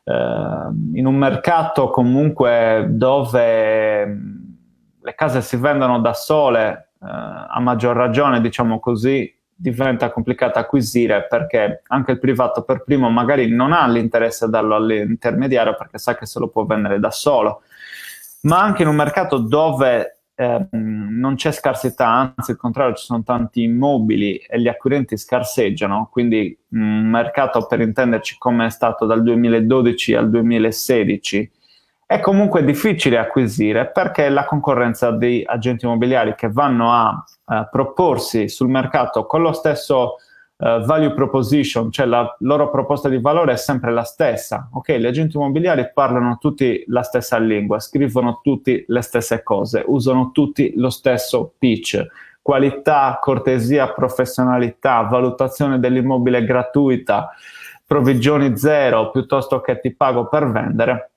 eh, 0.04 0.12
in 0.94 1.04
un 1.04 1.16
mercato 1.16 1.90
comunque 1.90 2.86
dove 2.88 4.06
mm, 4.06 4.36
le 5.02 5.14
case 5.14 5.42
si 5.42 5.58
vendono 5.58 6.00
da 6.00 6.14
sole, 6.14 6.92
eh, 7.02 7.06
a 7.06 7.60
maggior 7.60 7.94
ragione, 7.94 8.40
diciamo 8.40 8.80
così, 8.80 9.30
diventa 9.54 10.10
complicato 10.10 10.58
acquisire 10.58 11.26
perché 11.28 11.82
anche 11.88 12.12
il 12.12 12.18
privato 12.18 12.62
per 12.62 12.82
primo 12.82 13.10
magari 13.10 13.48
non 13.50 13.74
ha 13.74 13.86
l'interesse 13.86 14.46
a 14.46 14.48
darlo 14.48 14.74
all'intermediario 14.76 15.74
perché 15.76 15.98
sa 15.98 16.16
che 16.16 16.24
se 16.24 16.38
lo 16.38 16.48
può 16.48 16.64
vendere 16.64 16.98
da 16.98 17.10
solo, 17.10 17.60
ma 18.44 18.62
anche 18.62 18.82
in 18.82 18.88
un 18.88 18.96
mercato 18.96 19.38
dove 19.38 20.20
eh, 20.34 20.68
non 20.70 21.34
c'è 21.36 21.52
scarsità, 21.52 22.08
anzi 22.08 22.52
al 22.52 22.56
contrario 22.56 22.94
ci 22.94 23.04
sono 23.04 23.22
tanti 23.22 23.62
immobili 23.62 24.36
e 24.36 24.60
gli 24.60 24.68
acquirenti 24.68 25.16
scarseggiano, 25.16 26.08
quindi 26.10 26.56
un 26.70 27.08
mercato 27.08 27.66
per 27.66 27.80
intenderci 27.80 28.36
come 28.38 28.66
è 28.66 28.70
stato 28.70 29.06
dal 29.06 29.22
2012 29.22 30.14
al 30.14 30.30
2016 30.30 31.50
è 32.06 32.20
comunque 32.20 32.64
difficile 32.64 33.16
acquisire 33.18 33.90
perché 33.90 34.28
la 34.28 34.44
concorrenza 34.44 35.10
di 35.10 35.42
agenti 35.44 35.86
immobiliari 35.86 36.34
che 36.34 36.50
vanno 36.50 36.92
a, 36.92 37.24
a 37.44 37.64
proporsi 37.64 38.48
sul 38.48 38.68
mercato 38.68 39.24
con 39.26 39.40
lo 39.40 39.52
stesso 39.52 40.16
uh, 40.56 40.84
value 40.84 41.12
proposition, 41.12 41.90
cioè 41.90 42.06
la 42.06 42.34
loro 42.40 42.70
proposta 42.70 43.08
di 43.08 43.20
valore 43.20 43.52
è 43.52 43.56
sempre 43.56 43.92
la 43.92 44.04
stessa. 44.04 44.68
Ok, 44.72 44.92
gli 44.92 45.06
agenti 45.06 45.36
immobiliari 45.36 45.90
parlano 45.92 46.38
tutti 46.38 46.84
la 46.88 47.02
stessa 47.02 47.38
lingua, 47.38 47.80
scrivono 47.80 48.40
tutti 48.42 48.84
le 48.86 49.02
stesse 49.02 49.42
cose, 49.42 49.82
usano 49.86 50.30
tutti 50.32 50.72
lo 50.76 50.90
stesso 50.90 51.54
pitch. 51.58 52.06
Qualità, 52.42 53.18
cortesia, 53.22 53.92
professionalità, 53.92 55.00
valutazione 55.02 55.78
dell'immobile 55.78 56.44
gratuita, 56.44 57.30
provvigioni 57.86 58.56
zero 58.58 59.10
piuttosto 59.10 59.60
che 59.60 59.80
ti 59.80 59.94
pago 59.94 60.28
per 60.28 60.50
vendere. 60.50 61.10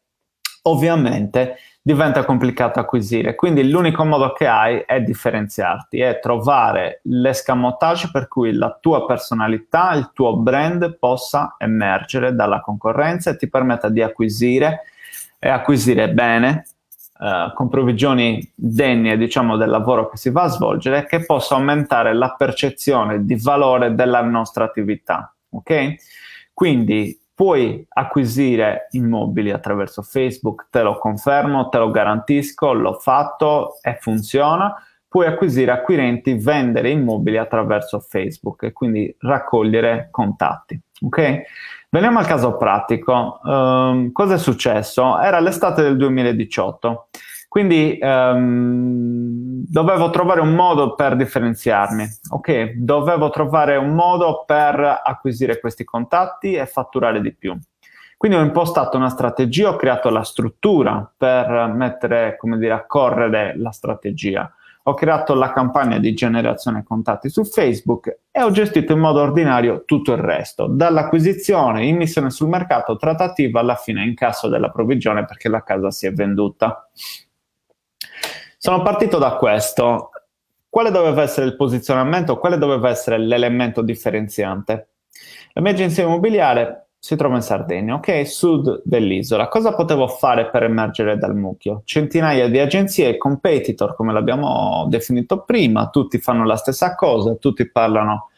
Ovviamente 0.63 1.57
diventa 1.87 2.25
complicato 2.25 2.81
acquisire. 2.81 3.33
Quindi 3.33 3.69
l'unico 3.69 4.03
modo 4.03 4.33
che 4.33 4.45
hai 4.45 4.83
è 4.85 4.99
differenziarti, 4.99 6.01
è 6.01 6.19
trovare 6.19 6.99
l'escamotage 7.03 8.09
per 8.11 8.27
cui 8.27 8.51
la 8.51 8.77
tua 8.77 9.05
personalità, 9.05 9.93
il 9.93 10.11
tuo 10.11 10.35
brand 10.35 10.97
possa 10.97 11.55
emergere 11.57 12.35
dalla 12.35 12.59
concorrenza 12.59 13.29
e 13.29 13.37
ti 13.37 13.47
permetta 13.47 13.87
di 13.87 14.01
acquisire 14.01 14.81
e 15.39 15.47
acquisire 15.47 16.09
bene, 16.09 16.65
eh, 17.21 17.53
con 17.55 17.69
provvigioni 17.69 18.51
degne 18.53 19.15
diciamo, 19.15 19.55
del 19.55 19.69
lavoro 19.69 20.09
che 20.09 20.17
si 20.17 20.29
va 20.29 20.41
a 20.41 20.47
svolgere, 20.49 21.05
che 21.05 21.23
possa 21.23 21.55
aumentare 21.55 22.13
la 22.13 22.35
percezione 22.37 23.23
di 23.23 23.37
valore 23.37 23.95
della 23.95 24.19
nostra 24.19 24.65
attività. 24.65 25.33
Ok? 25.51 25.95
Quindi 26.53 27.17
Puoi 27.37 27.85
acquisire 27.87 28.87
immobili 28.93 29.51
attraverso 29.51 30.01
Facebook, 30.01 30.69
te 30.71 30.81
lo 30.81 30.97
confermo, 30.97 31.69
te 31.69 31.77
lo 31.77 31.91
garantisco, 31.91 32.73
l'ho 32.73 32.93
fatto 32.93 33.77
e 33.83 33.95
funziona. 34.01 34.73
Puoi 35.07 35.27
acquisire 35.27 35.69
acquirenti, 35.69 36.33
vendere 36.33 36.89
immobili 36.89 37.37
attraverso 37.37 37.99
Facebook 37.99 38.63
e 38.63 38.73
quindi 38.73 39.15
raccogliere 39.19 40.07
contatti. 40.09 40.81
Ok? 41.01 41.41
Veniamo 41.91 42.17
al 42.17 42.25
caso 42.25 42.57
pratico. 42.57 43.39
Um, 43.43 44.11
cosa 44.13 44.33
è 44.33 44.39
successo? 44.39 45.19
Era 45.19 45.39
l'estate 45.39 45.83
del 45.83 45.95
2018. 45.95 47.09
Quindi 47.47 47.97
um, 48.01 49.63
dovevo 49.67 50.09
trovare 50.09 50.41
un 50.41 50.53
modo 50.53 50.95
per 50.95 51.15
differenziarmi, 51.15 52.05
ok? 52.31 52.73
Dovevo 52.75 53.29
trovare 53.29 53.77
un 53.77 53.93
modo 53.93 54.43
per 54.45 55.01
acquisire 55.03 55.59
questi 55.59 55.83
contatti 55.83 56.53
e 56.53 56.65
fatturare 56.65 57.21
di 57.21 57.33
più. 57.33 57.57
Quindi 58.17 58.37
ho 58.37 58.41
impostato 58.41 58.97
una 58.97 59.09
strategia, 59.09 59.69
ho 59.69 59.75
creato 59.75 60.09
la 60.09 60.23
struttura 60.23 61.11
per 61.15 61.71
mettere, 61.73 62.35
come 62.35 62.57
dire, 62.57 62.73
a 62.73 62.85
correre 62.85 63.55
la 63.57 63.71
strategia. 63.71 64.51
Ho 64.83 64.93
creato 64.93 65.35
la 65.35 65.51
campagna 65.51 65.99
di 65.99 66.13
generazione 66.13 66.83
contatti 66.83 67.29
su 67.29 67.43
Facebook 67.43 68.19
e 68.31 68.41
ho 68.41 68.51
gestito 68.51 68.93
in 68.93 68.99
modo 68.99 69.19
ordinario 69.19 69.83
tutto 69.85 70.13
il 70.13 70.19
resto, 70.19 70.65
dall'acquisizione, 70.67 71.85
immissione 71.85 72.29
sul 72.29 72.47
mercato, 72.47 72.95
trattativa 72.95 73.59
alla 73.59 73.75
fine 73.75 74.03
incasso 74.03 74.47
della 74.47 74.69
provvigione 74.69 75.25
perché 75.25 75.49
la 75.49 75.61
casa 75.61 75.91
si 75.91 76.07
è 76.07 76.13
venduta. 76.13 76.89
Sono 78.59 78.81
partito 78.81 79.19
da 79.19 79.35
questo. 79.35 80.09
Quale 80.67 80.89
doveva 80.89 81.21
essere 81.21 81.45
il 81.45 81.55
posizionamento? 81.55 82.39
Quale 82.39 82.57
doveva 82.57 82.89
essere 82.89 83.19
l'elemento 83.19 83.83
differenziante? 83.83 84.87
La 85.53 85.61
mia 85.61 85.73
agenzia 85.73 86.03
immobiliare 86.03 86.87
si 86.97 87.15
trova 87.15 87.35
in 87.35 87.43
Sardegna, 87.43 87.93
ok? 87.93 88.27
Sud 88.27 88.81
dell'isola. 88.83 89.47
Cosa 89.47 89.75
potevo 89.75 90.07
fare 90.07 90.49
per 90.49 90.63
emergere 90.63 91.19
dal 91.19 91.35
mucchio? 91.35 91.83
Centinaia 91.85 92.49
di 92.49 92.57
agenzie, 92.57 93.17
competitor, 93.17 93.95
come 93.95 94.11
l'abbiamo 94.11 94.87
definito 94.89 95.43
prima, 95.43 95.89
tutti 95.89 96.17
fanno 96.17 96.43
la 96.43 96.57
stessa 96.57 96.95
cosa, 96.95 97.35
tutti 97.35 97.69
parlano 97.69 98.29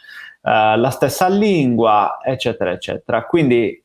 uh, 0.42 0.78
la 0.78 0.90
stessa 0.92 1.30
lingua, 1.30 2.20
eccetera, 2.22 2.72
eccetera. 2.72 3.24
Quindi 3.26 3.82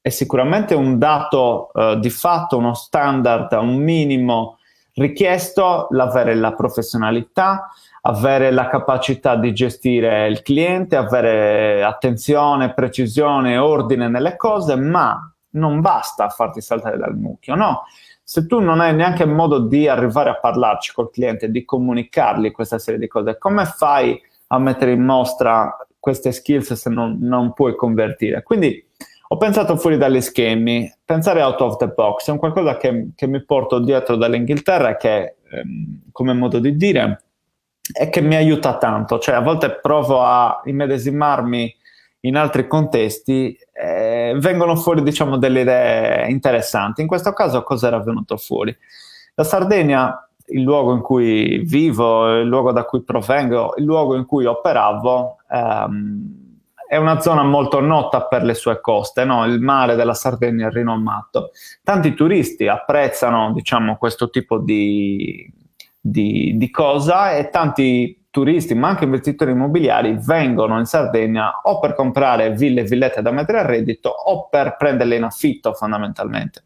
è 0.00 0.08
sicuramente 0.08 0.74
un 0.74 0.98
dato 0.98 1.70
uh, 1.72 1.94
di 1.94 2.10
fatto, 2.10 2.58
uno 2.58 2.74
standard, 2.74 3.52
un 3.52 3.76
minimo 3.76 4.58
richiesto 5.00 5.86
l'avere 5.90 6.34
la 6.34 6.52
professionalità, 6.52 7.70
avere 8.02 8.50
la 8.50 8.68
capacità 8.68 9.34
di 9.34 9.52
gestire 9.54 10.28
il 10.28 10.42
cliente, 10.42 10.96
avere 10.96 11.82
attenzione, 11.82 12.74
precisione, 12.74 13.56
ordine 13.56 14.08
nelle 14.08 14.36
cose, 14.36 14.76
ma 14.76 15.18
non 15.52 15.80
basta 15.80 16.28
farti 16.28 16.60
saltare 16.60 16.98
dal 16.98 17.16
mucchio, 17.16 17.54
no. 17.54 17.84
Se 18.22 18.46
tu 18.46 18.60
non 18.60 18.78
hai 18.78 18.94
neanche 18.94 19.24
modo 19.24 19.58
di 19.58 19.88
arrivare 19.88 20.30
a 20.30 20.38
parlarci 20.38 20.92
col 20.92 21.10
cliente, 21.10 21.50
di 21.50 21.64
comunicargli 21.64 22.52
questa 22.52 22.78
serie 22.78 23.00
di 23.00 23.08
cose, 23.08 23.38
come 23.38 23.64
fai 23.64 24.20
a 24.48 24.58
mettere 24.58 24.92
in 24.92 25.02
mostra 25.02 25.76
queste 25.98 26.30
skills 26.30 26.74
se 26.74 26.90
non, 26.90 27.16
non 27.20 27.54
puoi 27.54 27.74
convertire? 27.74 28.42
Quindi 28.42 28.86
ho 29.32 29.36
pensato 29.36 29.76
fuori 29.76 29.96
dagli 29.96 30.20
schemi, 30.20 30.92
pensare 31.04 31.40
out 31.40 31.60
of 31.60 31.76
the 31.76 31.86
box 31.86 32.26
è 32.26 32.32
un 32.32 32.38
qualcosa 32.38 32.76
che, 32.76 33.10
che 33.14 33.28
mi 33.28 33.44
porto 33.44 33.78
dietro 33.78 34.16
dall'Inghilterra 34.16 34.96
che, 34.96 35.36
ehm, 35.48 36.10
come 36.10 36.32
modo 36.32 36.58
di 36.58 36.74
dire, 36.74 37.22
è 37.92 38.08
che 38.08 38.20
mi 38.22 38.34
aiuta 38.34 38.76
tanto, 38.76 39.20
cioè 39.20 39.36
a 39.36 39.40
volte 39.40 39.78
provo 39.80 40.20
a 40.20 40.60
immedesimarmi 40.64 41.76
in 42.22 42.36
altri 42.36 42.66
contesti, 42.66 43.56
eh, 43.72 44.34
vengono 44.36 44.74
fuori 44.74 45.00
diciamo 45.04 45.38
delle 45.38 45.60
idee 45.60 46.28
interessanti. 46.28 47.00
In 47.00 47.06
questo 47.06 47.32
caso 47.32 47.62
cosa 47.62 47.86
era 47.86 48.00
venuto 48.00 48.36
fuori? 48.36 48.76
La 49.36 49.44
Sardegna, 49.44 50.28
il 50.46 50.62
luogo 50.62 50.92
in 50.92 51.02
cui 51.02 51.58
vivo, 51.60 52.40
il 52.40 52.48
luogo 52.48 52.72
da 52.72 52.82
cui 52.82 53.02
provengo, 53.02 53.74
il 53.76 53.84
luogo 53.84 54.16
in 54.16 54.26
cui 54.26 54.44
operavo, 54.44 55.36
ehm, 55.48 56.39
è 56.90 56.96
una 56.96 57.20
zona 57.20 57.44
molto 57.44 57.78
nota 57.78 58.26
per 58.26 58.42
le 58.42 58.54
sue 58.54 58.80
coste, 58.80 59.24
no? 59.24 59.44
il 59.44 59.60
mare 59.60 59.94
della 59.94 60.12
Sardegna 60.12 60.66
è 60.66 60.70
rinomato. 60.72 61.52
Tanti 61.84 62.14
turisti 62.14 62.66
apprezzano 62.66 63.52
diciamo, 63.52 63.96
questo 63.96 64.28
tipo 64.28 64.58
di, 64.58 65.48
di, 66.00 66.54
di 66.56 66.70
cosa 66.72 67.36
e 67.36 67.48
tanti 67.48 68.24
turisti, 68.28 68.74
ma 68.74 68.88
anche 68.88 69.04
investitori 69.04 69.52
immobiliari, 69.52 70.18
vengono 70.18 70.80
in 70.80 70.84
Sardegna 70.84 71.60
o 71.62 71.78
per 71.78 71.94
comprare 71.94 72.50
ville 72.54 72.80
e 72.80 72.84
villette 72.84 73.22
da 73.22 73.30
mettere 73.30 73.60
a 73.60 73.66
reddito 73.66 74.08
o 74.08 74.48
per 74.48 74.74
prenderle 74.76 75.14
in 75.14 75.22
affitto 75.22 75.72
fondamentalmente. 75.74 76.64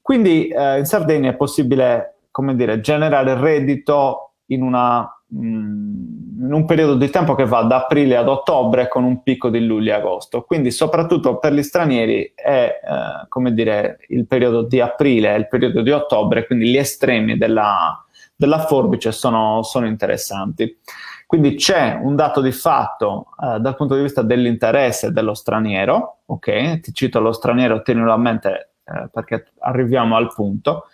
Quindi 0.00 0.48
eh, 0.48 0.78
in 0.78 0.86
Sardegna 0.86 1.28
è 1.28 1.36
possibile, 1.36 2.20
come 2.30 2.56
dire, 2.56 2.80
generare 2.80 3.38
reddito 3.38 4.36
in 4.46 4.62
una 4.62 5.13
in 5.30 6.52
un 6.52 6.64
periodo 6.64 6.94
di 6.94 7.10
tempo 7.10 7.34
che 7.34 7.46
va 7.46 7.62
da 7.62 7.76
aprile 7.76 8.16
ad 8.16 8.28
ottobre 8.28 8.88
con 8.88 9.04
un 9.04 9.22
picco 9.22 9.48
di 9.48 9.64
luglio 9.64 9.92
e 9.92 9.96
agosto. 9.96 10.42
Quindi 10.42 10.70
soprattutto 10.70 11.38
per 11.38 11.52
gli 11.52 11.62
stranieri 11.62 12.32
è 12.34 12.80
eh, 12.82 13.28
come 13.28 13.52
dire, 13.52 13.98
il 14.08 14.26
periodo 14.26 14.62
di 14.62 14.80
aprile 14.80 15.34
e 15.34 15.38
il 15.38 15.48
periodo 15.48 15.82
di 15.82 15.90
ottobre, 15.90 16.46
quindi 16.46 16.70
gli 16.70 16.76
estremi 16.76 17.36
della, 17.36 18.04
della 18.36 18.60
forbice 18.60 19.12
sono, 19.12 19.62
sono, 19.62 19.86
interessanti. 19.86 20.78
Quindi 21.26 21.54
c'è 21.54 21.98
un 22.00 22.14
dato 22.14 22.40
di 22.40 22.52
fatto 22.52 23.28
eh, 23.42 23.58
dal 23.58 23.74
punto 23.74 23.96
di 23.96 24.02
vista 24.02 24.22
dell'interesse 24.22 25.10
dello 25.10 25.34
straniero, 25.34 26.18
ok? 26.26 26.80
Ti 26.80 26.92
cito 26.92 27.20
lo 27.20 27.32
straniero, 27.32 27.82
tenilo 27.82 28.12
a 28.12 28.18
mente 28.18 28.74
eh, 28.84 29.08
perché 29.10 29.46
arriviamo 29.60 30.16
al 30.16 30.32
punto. 30.32 30.84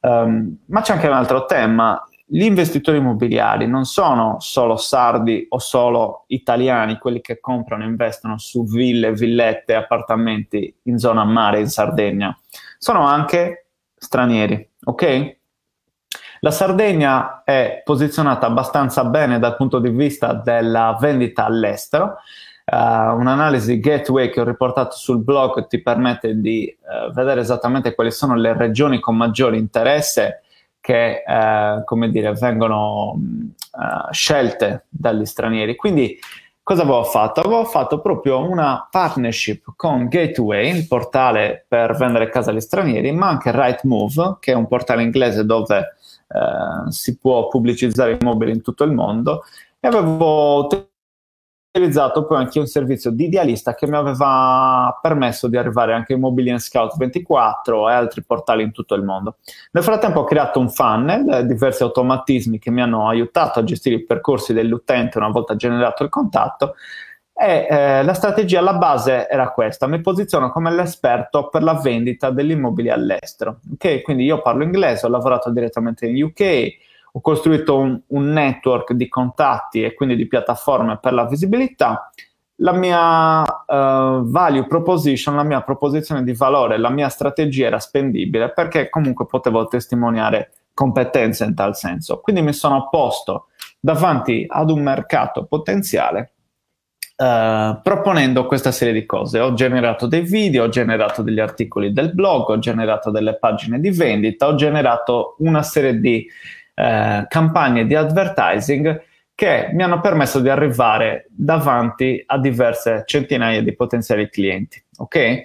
Um, 0.00 0.58
ma 0.66 0.80
c'è 0.80 0.92
anche 0.92 1.08
un 1.08 1.14
altro 1.14 1.44
tema, 1.46 2.00
gli 2.30 2.42
investitori 2.42 2.98
immobiliari 2.98 3.66
non 3.66 3.86
sono 3.86 4.36
solo 4.38 4.76
sardi 4.76 5.46
o 5.48 5.58
solo 5.58 6.24
italiani, 6.26 6.98
quelli 6.98 7.22
che 7.22 7.40
comprano 7.40 7.84
e 7.84 7.86
investono 7.86 8.36
su 8.38 8.64
ville, 8.66 9.12
villette, 9.12 9.74
appartamenti 9.74 10.74
in 10.82 10.98
zona 10.98 11.24
mare 11.24 11.60
in 11.60 11.68
Sardegna, 11.68 12.38
sono 12.76 13.06
anche 13.06 13.68
stranieri, 13.96 14.68
ok? 14.84 15.36
La 16.40 16.50
Sardegna 16.50 17.42
è 17.44 17.80
posizionata 17.82 18.46
abbastanza 18.46 19.04
bene 19.04 19.38
dal 19.38 19.56
punto 19.56 19.78
di 19.78 19.88
vista 19.88 20.34
della 20.34 20.96
vendita 21.00 21.46
all'estero. 21.46 22.18
Uh, 22.70 23.16
un'analisi 23.16 23.80
gateway 23.80 24.28
che 24.28 24.42
ho 24.42 24.44
riportato 24.44 24.94
sul 24.94 25.24
blog 25.24 25.66
ti 25.68 25.80
permette 25.80 26.38
di 26.38 26.76
uh, 26.78 27.10
vedere 27.12 27.40
esattamente 27.40 27.94
quali 27.94 28.10
sono 28.10 28.34
le 28.34 28.52
regioni 28.52 29.00
con 29.00 29.16
maggiore 29.16 29.56
interesse 29.56 30.42
che 30.80 31.22
eh, 31.26 31.82
come 31.84 32.10
dire, 32.10 32.32
vengono 32.32 33.12
uh, 33.12 34.12
scelte 34.12 34.86
dagli 34.88 35.24
stranieri. 35.24 35.76
Quindi 35.76 36.18
cosa 36.62 36.82
avevo 36.82 37.04
fatto? 37.04 37.40
Avevo 37.40 37.64
fatto 37.64 38.00
proprio 38.00 38.46
una 38.46 38.86
partnership 38.90 39.72
con 39.76 40.08
Gateway, 40.08 40.74
il 40.74 40.86
portale 40.86 41.64
per 41.66 41.96
vendere 41.96 42.28
casa 42.28 42.50
agli 42.50 42.60
stranieri, 42.60 43.12
ma 43.12 43.28
anche 43.28 43.50
Rightmove, 43.50 44.36
che 44.40 44.52
è 44.52 44.54
un 44.54 44.66
portale 44.66 45.02
inglese 45.02 45.44
dove 45.44 45.78
eh, 45.78 46.90
si 46.90 47.18
può 47.18 47.48
pubblicizzare 47.48 48.18
immobili 48.20 48.52
in 48.52 48.62
tutto 48.62 48.84
il 48.84 48.92
mondo, 48.92 49.44
e 49.80 49.88
avevo 49.88 50.66
utilizzato 51.70 52.26
poi 52.26 52.38
anche 52.38 52.58
un 52.58 52.66
servizio 52.66 53.10
di 53.10 53.26
idealista 53.26 53.74
che 53.74 53.86
mi 53.86 53.96
aveva 53.96 54.98
permesso 55.00 55.48
di 55.48 55.56
arrivare 55.56 55.92
anche 55.92 56.12
a 56.12 56.16
Immobilien 56.16 56.58
Scout 56.58 56.96
24 56.96 57.88
e 57.88 57.92
altri 57.92 58.22
portali 58.24 58.62
in 58.62 58.72
tutto 58.72 58.94
il 58.94 59.02
mondo. 59.02 59.36
Nel 59.72 59.84
frattempo 59.84 60.20
ho 60.20 60.24
creato 60.24 60.58
un 60.58 60.70
funnel, 60.70 61.46
diversi 61.46 61.82
automatismi 61.82 62.58
che 62.58 62.70
mi 62.70 62.82
hanno 62.82 63.08
aiutato 63.08 63.60
a 63.60 63.64
gestire 63.64 63.96
i 63.96 64.04
percorsi 64.04 64.52
dell'utente 64.52 65.18
una 65.18 65.28
volta 65.28 65.56
generato 65.56 66.02
il 66.02 66.08
contatto 66.08 66.74
e 67.40 67.68
eh, 67.70 68.02
la 68.02 68.14
strategia 68.14 68.58
alla 68.58 68.74
base 68.74 69.28
era 69.28 69.52
questa, 69.52 69.86
mi 69.86 70.00
posiziono 70.00 70.50
come 70.50 70.74
l'esperto 70.74 71.48
per 71.48 71.62
la 71.62 71.74
vendita 71.74 72.30
degli 72.30 72.50
immobili 72.50 72.90
all'estero. 72.90 73.60
Okay? 73.74 74.02
Quindi 74.02 74.24
io 74.24 74.42
parlo 74.42 74.64
inglese, 74.64 75.06
ho 75.06 75.08
lavorato 75.08 75.48
direttamente 75.50 76.06
in 76.06 76.20
UK, 76.20 76.76
ho 77.12 77.20
costruito 77.20 77.78
un, 77.78 78.00
un 78.08 78.30
network 78.30 78.92
di 78.92 79.08
contatti 79.08 79.82
e 79.82 79.94
quindi 79.94 80.16
di 80.16 80.26
piattaforme 80.26 80.98
per 80.98 81.12
la 81.12 81.26
visibilità. 81.26 82.10
La 82.60 82.72
mia 82.72 83.42
uh, 83.42 84.24
value 84.24 84.66
proposition, 84.66 85.36
la 85.36 85.44
mia 85.44 85.62
proposizione 85.62 86.24
di 86.24 86.32
valore, 86.32 86.76
la 86.76 86.90
mia 86.90 87.08
strategia 87.08 87.66
era 87.66 87.78
spendibile 87.78 88.52
perché 88.52 88.88
comunque 88.88 89.26
potevo 89.26 89.66
testimoniare 89.66 90.52
competenze 90.74 91.44
in 91.44 91.54
tal 91.54 91.76
senso. 91.76 92.20
Quindi 92.20 92.42
mi 92.42 92.52
sono 92.52 92.88
posto 92.88 93.46
davanti 93.78 94.44
ad 94.48 94.70
un 94.70 94.82
mercato 94.82 95.44
potenziale 95.44 96.32
Uh, 97.20 97.80
proponendo 97.82 98.46
questa 98.46 98.70
serie 98.70 98.92
di 98.92 99.04
cose. 99.04 99.40
Ho 99.40 99.52
generato 99.52 100.06
dei 100.06 100.20
video, 100.20 100.62
ho 100.62 100.68
generato 100.68 101.22
degli 101.22 101.40
articoli 101.40 101.92
del 101.92 102.14
blog, 102.14 102.50
ho 102.50 102.60
generato 102.60 103.10
delle 103.10 103.36
pagine 103.38 103.80
di 103.80 103.90
vendita, 103.90 104.46
ho 104.46 104.54
generato 104.54 105.34
una 105.38 105.64
serie 105.64 105.98
di 105.98 106.24
eh, 106.78 107.26
campagne 107.28 107.86
di 107.86 107.96
advertising 107.96 109.02
che 109.34 109.70
mi 109.72 109.82
hanno 109.82 110.00
permesso 110.00 110.38
di 110.38 110.48
arrivare 110.48 111.26
davanti 111.30 112.22
a 112.24 112.38
diverse 112.38 113.02
centinaia 113.04 113.62
di 113.62 113.74
potenziali 113.74 114.28
clienti. 114.30 114.80
Ok? 114.98 115.42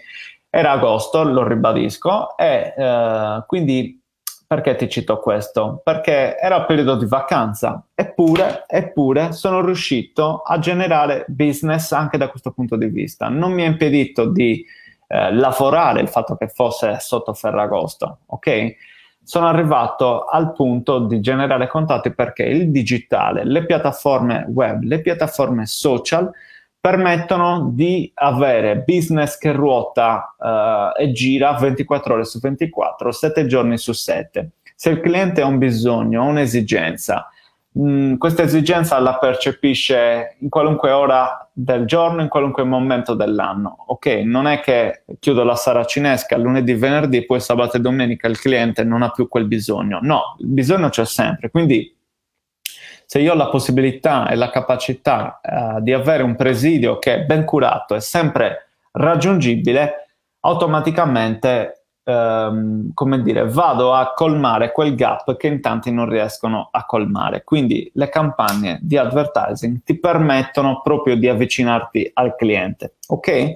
Era 0.50 0.72
agosto, 0.72 1.24
lo 1.24 1.48
ribadisco, 1.48 2.38
e 2.38 2.74
eh, 2.78 3.44
quindi 3.48 4.00
perché 4.46 4.76
ti 4.76 4.88
cito 4.88 5.20
questo? 5.20 5.82
Perché 5.84 6.38
era 6.38 6.58
il 6.58 6.66
periodo 6.66 6.96
di 6.96 7.08
vacanza, 7.08 7.84
eppure, 7.96 8.66
eppure 8.68 9.32
sono 9.32 9.62
riuscito 9.62 10.44
a 10.44 10.60
generare 10.60 11.26
business 11.28 11.92
anche 11.94 12.20
da 12.20 12.30
questo 12.30 12.52
punto 12.52 12.76
di 12.76 12.88
vista. 12.88 13.30
Non 13.30 13.52
mi 13.52 13.64
ha 13.64 13.68
impedito 13.68 14.30
di 14.30 14.64
eh, 15.08 15.34
lavorare 15.34 16.02
il 16.02 16.08
fatto 16.08 16.36
che 16.36 16.48
fosse 16.48 16.98
sotto 17.00 17.34
Ferragosto, 17.34 18.20
ok? 18.28 18.76
Sono 19.24 19.48
arrivato 19.48 20.26
al 20.26 20.54
punto 20.54 21.00
di 21.00 21.20
generare 21.20 21.68
contatti 21.68 22.14
perché 22.14 22.44
il 22.44 22.72
digitale, 22.72 23.46
le 23.46 23.66
piattaforme 23.66 24.46
web, 24.50 24.84
le 24.84 25.02
piattaforme 25.02 25.66
social 25.66 26.32
permettono 26.80 27.70
di 27.74 28.12
avere 28.16 28.84
business 28.86 29.38
che 29.38 29.54
ruota 29.54 30.36
uh, 30.38 31.02
e 31.02 31.14
gira 31.14 31.54
24 31.54 32.14
ore 32.16 32.26
su 32.26 32.40
24, 32.40 33.10
7 33.10 33.46
giorni 33.46 33.78
su 33.78 33.94
7. 33.94 34.50
Se 34.76 34.90
il 34.90 35.00
cliente 35.00 35.42
ha 35.42 35.46
un 35.46 35.58
bisogno, 35.60 36.26
un'esigenza, 36.26 37.30
mh, 37.74 38.18
questa 38.18 38.44
esigenza 38.44 39.00
la 39.00 39.18
percepisce 39.18 40.38
in 40.40 40.50
qualunque 40.50 40.92
ora 40.92 41.50
del 41.52 41.86
giorno, 41.86 42.22
in 42.22 42.30
qualunque 42.30 42.64
momento 42.64 43.14
dell'anno. 43.14 43.86
Ok, 43.88 44.08
non 44.24 44.48
è 44.48 44.60
che 44.60 45.04
chiudo 45.20 45.44
la 45.44 45.56
saracinesca 45.56 46.38
lunedì, 46.38 46.74
venerdì, 46.74 47.26
poi 47.26 47.40
sabato 47.40 47.78
e 47.78 47.80
domenica 47.80 48.28
il 48.28 48.40
cliente 48.40 48.84
non 48.84 49.02
ha 49.02 49.10
più 49.10 49.28
quel 49.28 49.46
bisogno. 49.46 50.00
No, 50.02 50.36
il 50.40 50.48
bisogno 50.48 50.90
c'è 50.90 51.06
sempre. 51.06 51.50
Quindi 51.50 51.96
se 53.06 53.20
io 53.20 53.34
ho 53.34 53.36
la 53.36 53.50
possibilità 53.50 54.28
e 54.30 54.36
la 54.36 54.50
capacità 54.50 55.40
uh, 55.44 55.82
di 55.82 55.94
avere 55.94 56.24
un 56.24 56.36
presidio 56.36 56.98
che 56.98 57.16
è 57.16 57.20
ben 57.26 57.46
curato 57.46 57.94
e 57.94 58.00
sempre 58.00 58.70
raggiungibile, 58.94 60.08
automaticamente 60.40 61.83
ehm, 62.04 62.94
come 62.94 63.22
dire, 63.22 63.48
vado 63.48 63.94
a 63.94 64.14
colmare 64.14 64.72
quel 64.72 64.96
gap 64.96 65.36
che 65.38 65.48
in 65.48 65.62
tanti 65.62 65.92
non 65.92 66.10
riescono 66.10 66.70
a 66.72 66.86
colmare. 66.86 67.44
Quindi 67.44 67.90
le 67.94 68.10
campagne 68.10 68.80
di 68.82 68.98
advertising 68.98 69.82
ti 69.84 70.00
permettono 70.00 70.82
proprio 70.82 71.16
di 71.16 71.28
avvicinarti 71.28 72.12
al 72.14 72.36
cliente, 72.36 72.96
ok? 73.08 73.52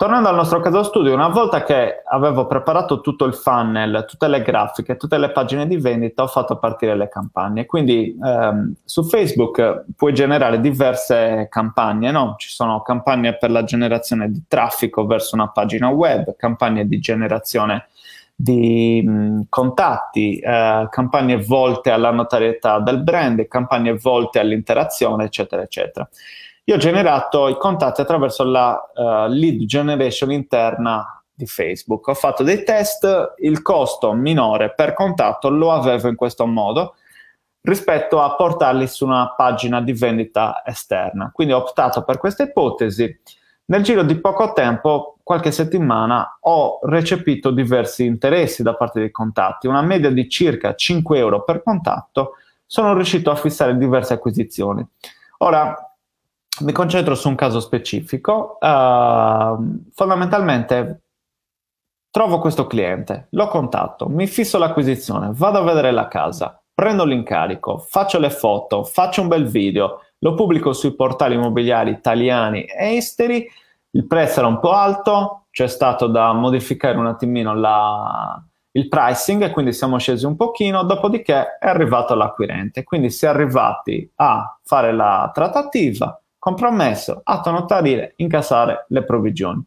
Tornando 0.00 0.30
al 0.30 0.34
nostro 0.34 0.60
caso 0.60 0.82
studio, 0.82 1.12
una 1.12 1.28
volta 1.28 1.62
che 1.62 2.00
avevo 2.06 2.46
preparato 2.46 3.02
tutto 3.02 3.26
il 3.26 3.34
funnel, 3.34 4.06
tutte 4.08 4.28
le 4.28 4.40
grafiche, 4.40 4.96
tutte 4.96 5.18
le 5.18 5.30
pagine 5.30 5.66
di 5.66 5.76
vendita, 5.76 6.22
ho 6.22 6.26
fatto 6.26 6.56
partire 6.56 6.96
le 6.96 7.10
campagne. 7.10 7.66
Quindi 7.66 8.18
ehm, 8.18 8.76
su 8.82 9.04
Facebook 9.04 9.84
puoi 9.94 10.14
generare 10.14 10.58
diverse 10.58 11.48
campagne, 11.50 12.10
no? 12.12 12.34
Ci 12.38 12.48
sono 12.48 12.80
campagne 12.80 13.36
per 13.36 13.50
la 13.50 13.62
generazione 13.62 14.30
di 14.30 14.42
traffico 14.48 15.04
verso 15.04 15.34
una 15.34 15.50
pagina 15.50 15.90
web, 15.90 16.34
campagne 16.34 16.86
di 16.86 16.98
generazione 16.98 17.88
di 18.34 19.02
mh, 19.06 19.48
contatti, 19.50 20.38
eh, 20.38 20.88
campagne 20.90 21.36
volte 21.44 21.90
alla 21.90 22.10
notarietà 22.10 22.78
del 22.78 23.02
brand, 23.02 23.46
campagne 23.48 23.98
volte 23.98 24.38
all'interazione, 24.38 25.24
eccetera, 25.24 25.60
eccetera. 25.60 26.08
Io 26.64 26.74
ho 26.74 26.78
generato 26.78 27.48
i 27.48 27.56
contatti 27.56 28.00
attraverso 28.00 28.44
la 28.44 28.78
uh, 28.94 29.26
lead 29.28 29.64
generation 29.64 30.30
interna 30.30 31.22
di 31.32 31.46
Facebook. 31.46 32.06
Ho 32.08 32.14
fatto 32.14 32.42
dei 32.42 32.62
test, 32.64 33.34
il 33.38 33.62
costo 33.62 34.12
minore 34.12 34.72
per 34.74 34.94
contatto 34.94 35.48
lo 35.48 35.72
avevo 35.72 36.08
in 36.08 36.16
questo 36.16 36.46
modo 36.46 36.94
rispetto 37.62 38.20
a 38.20 38.34
portarli 38.36 38.86
su 38.86 39.04
una 39.04 39.34
pagina 39.36 39.80
di 39.80 39.92
vendita 39.92 40.62
esterna. 40.64 41.30
Quindi 41.32 41.52
ho 41.52 41.58
optato 41.58 42.02
per 42.04 42.18
questa 42.18 42.44
ipotesi. 42.44 43.20
Nel 43.66 43.82
giro 43.82 44.02
di 44.02 44.18
poco 44.18 44.52
tempo, 44.52 45.18
qualche 45.22 45.52
settimana, 45.52 46.38
ho 46.40 46.80
recepito 46.82 47.50
diversi 47.50 48.04
interessi 48.04 48.62
da 48.62 48.74
parte 48.74 48.98
dei 48.98 49.10
contatti, 49.10 49.66
una 49.66 49.82
media 49.82 50.10
di 50.10 50.28
circa 50.28 50.74
5 50.74 51.18
euro 51.18 51.44
per 51.44 51.62
contatto. 51.62 52.32
Sono 52.66 52.94
riuscito 52.94 53.30
a 53.30 53.36
fissare 53.36 53.76
diverse 53.76 54.14
acquisizioni. 54.14 54.84
Ora, 55.38 55.89
mi 56.60 56.72
concentro 56.72 57.14
su 57.14 57.28
un 57.28 57.34
caso 57.34 57.60
specifico. 57.60 58.58
Uh, 58.60 59.82
fondamentalmente 59.92 61.02
trovo 62.10 62.38
questo 62.40 62.66
cliente, 62.66 63.28
lo 63.30 63.46
contatto, 63.46 64.08
mi 64.08 64.26
fisso 64.26 64.58
l'acquisizione, 64.58 65.30
vado 65.32 65.58
a 65.58 65.62
vedere 65.62 65.92
la 65.92 66.08
casa, 66.08 66.60
prendo 66.74 67.04
l'incarico, 67.04 67.78
faccio 67.78 68.18
le 68.18 68.30
foto, 68.30 68.82
faccio 68.82 69.22
un 69.22 69.28
bel 69.28 69.46
video, 69.46 70.00
lo 70.18 70.34
pubblico 70.34 70.72
sui 70.72 70.94
portali 70.94 71.36
immobiliari 71.36 71.90
italiani 71.90 72.64
e 72.64 72.96
esteri, 72.96 73.48
il 73.92 74.06
prezzo 74.06 74.40
era 74.40 74.48
un 74.48 74.58
po' 74.58 74.72
alto, 74.72 75.46
c'è 75.50 75.68
stato 75.68 76.08
da 76.08 76.32
modificare 76.32 76.96
un 76.96 77.06
attimino 77.06 77.54
la, 77.54 78.42
il 78.72 78.88
pricing 78.88 79.50
quindi 79.50 79.72
siamo 79.72 79.98
scesi 79.98 80.26
un 80.26 80.36
pochino, 80.36 80.82
dopodiché 80.82 81.58
è 81.58 81.68
arrivato 81.68 82.14
l'acquirente, 82.14 82.82
quindi 82.82 83.10
si 83.10 83.24
è 83.24 83.28
arrivati 83.28 84.10
a 84.16 84.58
fare 84.64 84.92
la 84.92 85.30
trattativa, 85.32 86.20
compromesso, 86.40 87.20
atto 87.22 87.50
notarile, 87.52 88.14
incassare 88.16 88.86
le 88.88 89.04
provvigioni. 89.04 89.62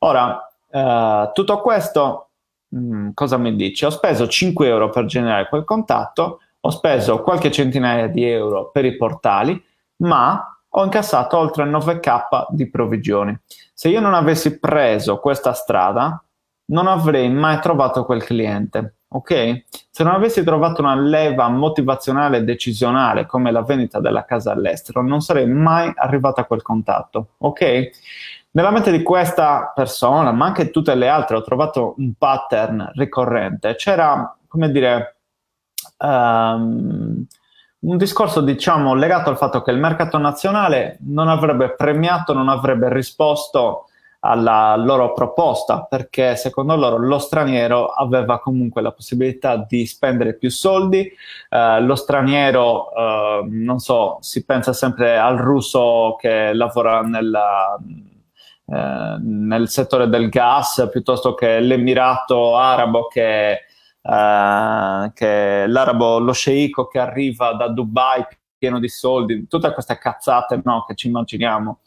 Ora, 0.00 0.48
eh, 0.68 1.30
tutto 1.32 1.60
questo 1.60 2.30
mh, 2.68 2.78
mm, 2.78 3.08
cosa 3.14 3.36
mi 3.36 3.54
dice? 3.54 3.86
Ho 3.86 3.90
speso 3.90 4.26
5 4.26 4.66
euro 4.66 4.90
per 4.90 5.04
generare 5.04 5.48
quel 5.48 5.64
contatto, 5.64 6.40
ho 6.58 6.70
speso 6.70 7.22
qualche 7.22 7.52
centinaia 7.52 8.08
di 8.08 8.24
euro 8.24 8.70
per 8.70 8.84
i 8.84 8.96
portali, 8.96 9.62
ma 9.98 10.58
ho 10.68 10.84
incassato 10.84 11.38
oltre 11.38 11.64
9k 11.64 12.46
di 12.50 12.68
provvigioni. 12.68 13.38
Se 13.72 13.88
io 13.88 14.00
non 14.00 14.14
avessi 14.14 14.58
preso 14.58 15.20
questa 15.20 15.52
strada, 15.52 16.20
non 16.66 16.86
avrei 16.86 17.30
mai 17.30 17.60
trovato 17.60 18.04
quel 18.04 18.24
cliente. 18.24 18.96
Ok? 19.08 19.64
Se 19.90 20.02
non 20.02 20.14
avessi 20.14 20.42
trovato 20.42 20.82
una 20.82 20.96
leva 20.96 21.48
motivazionale 21.48 22.38
e 22.38 22.44
decisionale 22.44 23.24
come 23.26 23.52
la 23.52 23.62
vendita 23.62 24.00
della 24.00 24.24
casa 24.24 24.52
all'estero, 24.52 25.02
non 25.02 25.20
sarei 25.20 25.46
mai 25.46 25.92
arrivato 25.94 26.40
a 26.40 26.44
quel 26.44 26.62
contatto. 26.62 27.34
Ok? 27.38 27.90
Nella 28.50 28.70
mente 28.70 28.90
di 28.90 29.02
questa 29.02 29.72
persona, 29.74 30.32
ma 30.32 30.46
anche 30.46 30.70
tutte 30.70 30.94
le 30.94 31.08
altre, 31.08 31.36
ho 31.36 31.42
trovato 31.42 31.94
un 31.98 32.14
pattern 32.14 32.90
ricorrente. 32.94 33.74
C'era, 33.76 34.36
come 34.48 34.70
dire, 34.70 35.18
um, 35.98 37.26
un 37.78 37.96
discorso, 37.96 38.40
diciamo, 38.40 38.94
legato 38.94 39.30
al 39.30 39.36
fatto 39.36 39.62
che 39.62 39.70
il 39.70 39.78
mercato 39.78 40.18
nazionale 40.18 40.96
non 41.02 41.28
avrebbe 41.28 41.74
premiato, 41.74 42.32
non 42.32 42.48
avrebbe 42.48 42.92
risposto 42.92 43.88
alla 44.20 44.76
loro 44.76 45.12
proposta, 45.12 45.84
perché 45.84 46.36
secondo 46.36 46.74
loro 46.76 46.98
lo 46.98 47.18
straniero 47.18 47.86
aveva 47.86 48.40
comunque 48.40 48.82
la 48.82 48.92
possibilità 48.92 49.56
di 49.56 49.86
spendere 49.86 50.34
più 50.34 50.50
soldi, 50.50 51.10
eh, 51.48 51.80
lo 51.80 51.94
straniero, 51.94 52.92
eh, 52.94 53.46
non 53.48 53.78
so, 53.78 54.18
si 54.20 54.44
pensa 54.44 54.72
sempre 54.72 55.18
al 55.18 55.36
russo 55.36 56.16
che 56.18 56.52
lavora 56.52 57.02
nella 57.02 57.78
eh, 58.68 59.16
nel 59.20 59.68
settore 59.68 60.08
del 60.08 60.28
gas 60.28 60.88
piuttosto 60.90 61.34
che 61.34 61.60
l'Emirato 61.60 62.56
arabo 62.56 63.06
che, 63.06 63.52
eh, 64.02 65.10
che 65.14 65.64
l'arabo, 65.68 66.18
lo 66.18 66.32
sceicco 66.32 66.88
che 66.88 66.98
arriva 66.98 67.52
da 67.52 67.68
Dubai 67.68 68.26
pieno 68.58 68.80
di 68.80 68.88
soldi, 68.88 69.46
tutte 69.46 69.72
queste 69.72 69.98
cazzate 69.98 70.60
no, 70.64 70.84
che 70.84 70.96
ci 70.96 71.06
immaginiamo. 71.06 71.80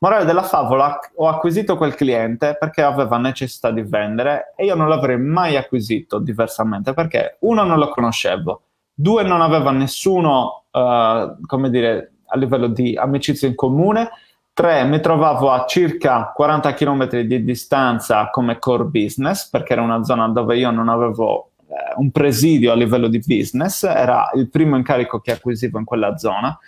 Morale 0.00 0.24
della 0.24 0.44
favola, 0.44 0.98
ho 1.16 1.26
acquisito 1.26 1.76
quel 1.76 1.96
cliente 1.96 2.56
perché 2.58 2.82
aveva 2.82 3.18
necessità 3.18 3.72
di 3.72 3.82
vendere 3.82 4.54
e 4.56 4.64
io 4.64 4.76
non 4.76 4.88
l'avrei 4.88 5.18
mai 5.18 5.56
acquisito 5.56 6.20
diversamente 6.20 6.94
perché 6.94 7.38
uno 7.40 7.64
non 7.64 7.78
lo 7.78 7.88
conoscevo, 7.88 8.62
due 8.94 9.24
non 9.24 9.40
aveva 9.40 9.72
nessuno, 9.72 10.66
uh, 10.70 11.40
come 11.44 11.70
dire, 11.70 12.12
a 12.26 12.36
livello 12.36 12.68
di 12.68 12.96
amicizia 12.96 13.48
in 13.48 13.56
comune 13.56 14.10
3. 14.52 14.84
Mi 14.84 15.00
trovavo 15.00 15.50
a 15.50 15.66
circa 15.66 16.32
40 16.34 16.74
km 16.74 17.20
di 17.22 17.44
distanza 17.44 18.28
come 18.30 18.58
core 18.58 18.84
business, 18.84 19.48
perché 19.48 19.72
era 19.72 19.82
una 19.82 20.02
zona 20.02 20.28
dove 20.28 20.56
io 20.56 20.70
non 20.70 20.88
avevo 20.88 21.52
eh, 21.68 21.94
un 21.96 22.10
presidio 22.10 22.72
a 22.72 22.74
livello 22.74 23.08
di 23.08 23.22
business, 23.24 23.84
era 23.84 24.30
il 24.34 24.48
primo 24.48 24.76
incarico 24.76 25.20
che 25.20 25.32
acquisivo 25.32 25.78
in 25.78 25.84
quella 25.84 26.16
zona. 26.16 26.58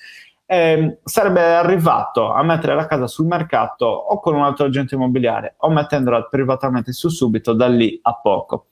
E 0.53 0.99
sarebbe 1.05 1.45
arrivato 1.55 2.33
a 2.33 2.43
mettere 2.43 2.75
la 2.75 2.87
casa 2.87 3.07
sul 3.07 3.27
mercato 3.27 3.87
o 3.87 4.19
con 4.19 4.35
un 4.35 4.43
altro 4.43 4.67
agente 4.67 4.97
immobiliare 4.97 5.55
o 5.59 5.71
mettendola 5.71 6.25
privatamente 6.25 6.91
su 6.91 7.09
subito 7.09 7.53
da 7.53 7.69
lì 7.69 8.01
a 8.03 8.15
poco. 8.17 8.67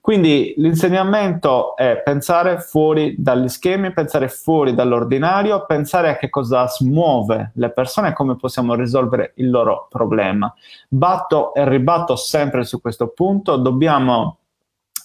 Quindi 0.00 0.54
l'insegnamento 0.56 1.76
è 1.76 2.02
pensare 2.02 2.58
fuori 2.58 3.14
dagli 3.16 3.48
schemi, 3.48 3.92
pensare 3.92 4.28
fuori 4.28 4.74
dall'ordinario, 4.74 5.66
pensare 5.66 6.08
a 6.08 6.16
che 6.16 6.30
cosa 6.30 6.66
smuove 6.66 7.52
le 7.54 7.70
persone 7.70 8.08
e 8.08 8.12
come 8.12 8.34
possiamo 8.34 8.74
risolvere 8.74 9.34
il 9.36 9.50
loro 9.50 9.86
problema. 9.88 10.52
Batto 10.88 11.54
e 11.54 11.68
ribatto 11.68 12.16
sempre 12.16 12.64
su 12.64 12.80
questo 12.80 13.06
punto, 13.06 13.54
dobbiamo 13.54 14.38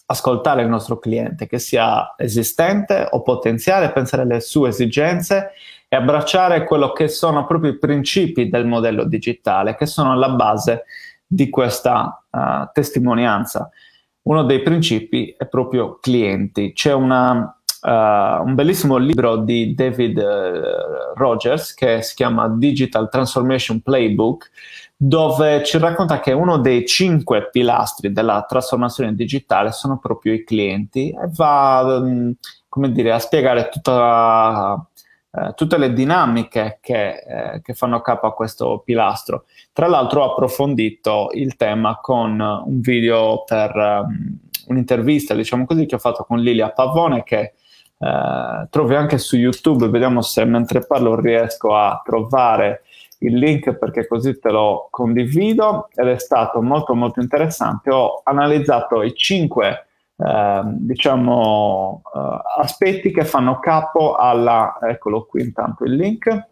ascoltare 0.08 0.64
il 0.64 0.70
nostro 0.70 0.98
cliente, 0.98 1.46
che 1.46 1.60
sia 1.60 2.16
esistente 2.18 3.08
o 3.12 3.22
potenziale, 3.22 3.92
pensare 3.92 4.24
alle 4.24 4.40
sue 4.40 4.70
esigenze 4.70 5.52
e 5.88 5.96
abbracciare 5.96 6.66
quello 6.66 6.92
che 6.92 7.08
sono 7.08 7.46
proprio 7.46 7.72
i 7.72 7.78
principi 7.78 8.50
del 8.50 8.66
modello 8.66 9.06
digitale, 9.06 9.76
che 9.76 9.86
sono 9.86 10.12
alla 10.12 10.30
base 10.30 10.84
di 11.26 11.50
questa 11.50 12.24
uh, 12.30 12.70
testimonianza 12.74 13.70
uno 14.26 14.44
dei 14.44 14.62
principi 14.62 15.34
è 15.38 15.46
proprio 15.48 16.00
clienti. 16.02 16.74
C'è 16.74 16.94
una, 16.94 17.32
uh, 17.82 17.90
un 17.90 18.54
bellissimo 18.56 18.98
libro 18.98 19.38
di 19.38 19.76
David 19.76 20.18
uh, 20.18 21.14
Rogers 21.16 21.74
che 21.74 22.02
si 22.02 22.16
chiama 22.16 22.50
Digital 22.50 23.10
Transformation 23.10 23.82
Playbook, 23.82 24.50
dove 24.96 25.64
ci 25.64 25.78
racconta 25.78 26.20
che 26.20 26.32
uno 26.32 26.58
dei 26.58 26.88
cinque 26.88 27.50
pilastri 27.52 28.12
della 28.12 28.46
trasformazione 28.48 29.14
digitale 29.14 29.72
sono 29.72 30.00
proprio 30.00 30.34
i 30.34 30.44
clienti 30.44 31.10
e 31.10 31.30
va 31.36 32.00
um, 32.00 32.34
come 32.68 32.92
dire, 32.92 33.12
a 33.12 33.20
spiegare 33.20 33.70
tutta 33.70 34.84
eh, 35.38 35.54
tutte 35.54 35.78
le 35.78 35.92
dinamiche 35.92 36.78
che, 36.82 37.16
eh, 37.16 37.62
che, 37.62 37.74
fanno 37.74 38.00
capo 38.02 38.28
a 38.28 38.34
questo 38.34 38.82
pilastro. 38.86 39.46
Tra 39.74 39.88
l'altro 39.88 40.22
ho 40.22 40.32
approfondito 40.32 41.30
il 41.34 41.56
tema 41.56 42.00
con 42.02 42.40
un 42.40 42.80
video 42.80 43.44
per 43.46 43.76
um, 43.76 44.38
un'intervista, 44.68 45.34
diciamo 45.34 45.66
così, 45.66 45.86
che 45.86 45.96
ho 45.96 46.00
fatto 46.00 46.24
con 46.24 46.40
Lilia 46.40 46.72
Pavone 46.72 47.24
che 47.24 47.54
eh, 47.98 48.68
trovi 48.70 48.96
anche 48.96 49.18
su 49.18 49.36
YouTube, 49.36 49.90
vediamo 49.90 50.22
se 50.22 50.46
mentre 50.46 50.86
parlo 50.86 51.20
riesco 51.20 51.76
a 51.76 52.02
trovare 52.04 52.84
il 53.20 53.38
link 53.38 53.74
perché 53.74 54.08
così 54.08 54.40
te 54.40 54.52
lo 54.52 54.88
condivido 54.90 55.90
ed 55.94 56.08
è 56.08 56.18
stato 56.18 56.62
molto 56.62 56.94
molto 56.94 57.20
interessante. 57.20 57.90
Ho 57.90 58.22
analizzato 58.24 59.02
i 59.02 59.14
cinque 59.14 59.88
eh, 60.18 60.62
diciamo, 60.66 62.02
eh, 62.14 62.62
aspetti 62.62 63.12
che 63.12 63.26
fanno 63.26 63.60
capo 63.60 64.16
alla, 64.16 64.78
eccolo 64.82 65.26
qui 65.26 65.42
intanto 65.42 65.84
il 65.84 65.96
link, 65.96 66.48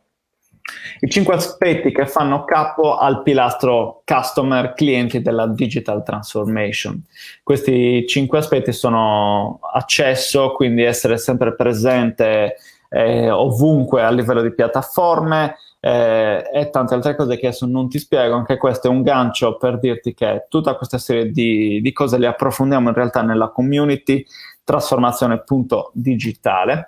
i 1.02 1.10
cinque 1.10 1.36
aspetti 1.36 1.92
che 1.92 2.06
fanno 2.06 2.46
capo 2.46 2.98
al 2.98 3.22
pilastro 3.22 4.02
customer 4.06 4.74
clienti 4.74 5.22
della 5.22 5.48
digital 5.48 6.04
transformation. 6.04 7.04
Questi 7.44 8.06
cinque 8.08 8.38
aspetti 8.38 8.72
sono 8.72 9.60
accesso, 9.74 10.54
quindi 10.54 10.84
essere 10.84 11.18
sempre 11.18 11.54
presente 11.54 12.56
eh, 12.90 13.30
ovunque 13.30 14.04
a 14.04 14.12
livello 14.12 14.42
di 14.42 14.54
piattaforme, 14.54 15.56
eh, 15.86 16.50
e 16.50 16.70
tante 16.70 16.94
altre 16.94 17.14
cose 17.14 17.36
che 17.36 17.48
adesso 17.48 17.66
non 17.66 17.90
ti 17.90 18.00
spiego, 18.00 18.36
anche 18.36 18.56
questo 18.56 18.88
è 18.88 18.90
un 18.90 19.02
gancio 19.02 19.58
per 19.58 19.80
dirti 19.80 20.14
che 20.14 20.46
tutta 20.48 20.76
questa 20.76 20.98
serie 20.98 21.30
di, 21.30 21.82
di 21.82 21.92
cose 21.92 22.18
le 22.18 22.28
approfondiamo 22.28 22.88
in 22.88 22.96
realtà 22.96 23.22
nella 23.22 23.50
community 23.50 24.26
trasformazione.digitale. 24.64 26.88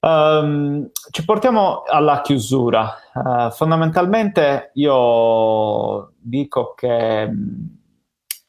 Um, 0.00 0.90
ci 1.10 1.24
portiamo 1.24 1.84
alla 1.86 2.20
chiusura. 2.20 2.96
Uh, 3.14 3.50
fondamentalmente 3.50 4.72
io 4.74 6.12
dico 6.18 6.74
che 6.76 7.28
um, 7.30 7.78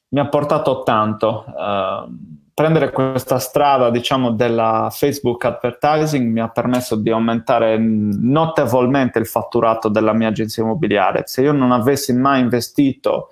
mi 0.09 0.19
ha 0.19 0.27
portato 0.27 0.83
tanto 0.83 1.45
uh, 1.47 2.05
prendere 2.53 2.91
questa 2.91 3.39
strada, 3.39 3.89
diciamo, 3.89 4.31
della 4.31 4.89
Facebook 4.91 5.43
advertising 5.45 6.31
mi 6.31 6.39
ha 6.39 6.49
permesso 6.49 6.95
di 6.95 7.09
aumentare 7.09 7.77
notevolmente 7.77 9.17
il 9.19 9.25
fatturato 9.25 9.89
della 9.89 10.13
mia 10.13 10.27
agenzia 10.27 10.63
immobiliare. 10.63 11.23
Se 11.25 11.41
io 11.41 11.51
non 11.51 11.71
avessi 11.71 12.13
mai 12.13 12.41
investito 12.41 13.29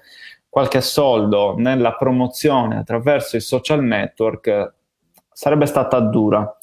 qualche 0.50 0.82
soldo 0.82 1.56
nella 1.58 1.94
promozione 1.94 2.80
attraverso 2.80 3.38
i 3.38 3.42
social 3.42 3.84
network, 3.84 4.74
sarebbe 5.32 5.66
stata 5.66 6.00
dura. 6.00 6.58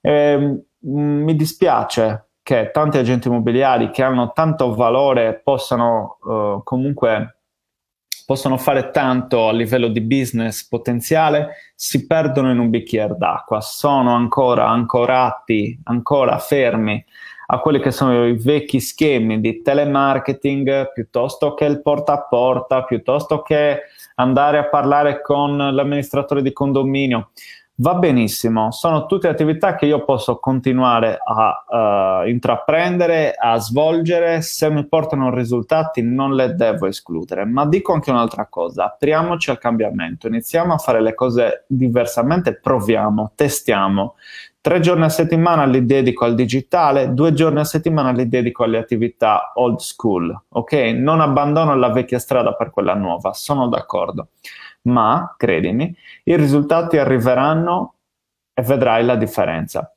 E, 0.00 0.12
ehm, 0.12 0.62
mi 0.84 1.36
dispiace 1.36 2.26
che 2.42 2.70
tanti 2.72 2.98
agenti 2.98 3.28
immobiliari 3.28 3.90
che 3.90 4.02
hanno 4.02 4.32
tanto 4.32 4.74
valore 4.74 5.40
possano 5.42 6.18
uh, 6.22 6.60
comunque 6.64 7.36
possono 8.24 8.56
fare 8.56 8.90
tanto 8.90 9.48
a 9.48 9.52
livello 9.52 9.88
di 9.88 10.00
business 10.00 10.66
potenziale, 10.66 11.72
si 11.74 12.06
perdono 12.06 12.50
in 12.50 12.58
un 12.58 12.70
bicchiere 12.70 13.16
d'acqua, 13.16 13.60
sono 13.60 14.14
ancora 14.14 14.68
ancorati, 14.68 15.78
ancora 15.84 16.38
fermi 16.38 17.04
a 17.46 17.58
quelli 17.58 17.80
che 17.80 17.90
sono 17.90 18.26
i 18.26 18.36
vecchi 18.36 18.80
schemi 18.80 19.40
di 19.40 19.60
telemarketing 19.60 20.92
piuttosto 20.92 21.52
che 21.54 21.66
il 21.66 21.82
porta 21.82 22.14
a 22.14 22.22
porta, 22.22 22.84
piuttosto 22.84 23.42
che 23.42 23.80
andare 24.14 24.58
a 24.58 24.68
parlare 24.68 25.20
con 25.20 25.56
l'amministratore 25.56 26.40
di 26.40 26.52
condominio 26.52 27.30
va 27.82 27.94
benissimo, 27.94 28.70
sono 28.70 29.06
tutte 29.06 29.26
attività 29.26 29.74
che 29.74 29.86
io 29.86 30.04
posso 30.04 30.38
continuare 30.38 31.18
a 31.20 32.22
uh, 32.22 32.28
intraprendere, 32.28 33.34
a 33.36 33.58
svolgere, 33.58 34.40
se 34.40 34.70
mi 34.70 34.86
portano 34.86 35.34
risultati 35.34 36.00
non 36.00 36.36
le 36.36 36.54
devo 36.54 36.86
escludere, 36.86 37.44
ma 37.44 37.66
dico 37.66 37.92
anche 37.92 38.12
un'altra 38.12 38.46
cosa, 38.46 38.84
apriamoci 38.84 39.50
al 39.50 39.58
cambiamento, 39.58 40.28
iniziamo 40.28 40.74
a 40.74 40.78
fare 40.78 41.02
le 41.02 41.14
cose 41.14 41.64
diversamente, 41.66 42.54
proviamo, 42.54 43.32
testiamo. 43.34 44.14
Tre 44.60 44.78
giorni 44.78 45.02
a 45.02 45.08
settimana 45.08 45.64
li 45.64 45.84
dedico 45.84 46.24
al 46.24 46.36
digitale, 46.36 47.12
due 47.12 47.32
giorni 47.32 47.58
a 47.58 47.64
settimana 47.64 48.12
li 48.12 48.28
dedico 48.28 48.62
alle 48.62 48.78
attività 48.78 49.50
old 49.56 49.80
school, 49.80 50.40
ok? 50.50 50.72
Non 50.94 51.20
abbandono 51.20 51.74
la 51.74 51.90
vecchia 51.90 52.20
strada 52.20 52.54
per 52.54 52.70
quella 52.70 52.94
nuova, 52.94 53.32
sono 53.32 53.66
d'accordo 53.66 54.28
ma 54.82 55.34
credimi, 55.36 55.94
i 56.24 56.36
risultati 56.36 56.98
arriveranno 56.98 57.94
e 58.54 58.62
vedrai 58.62 59.04
la 59.04 59.16
differenza. 59.16 59.92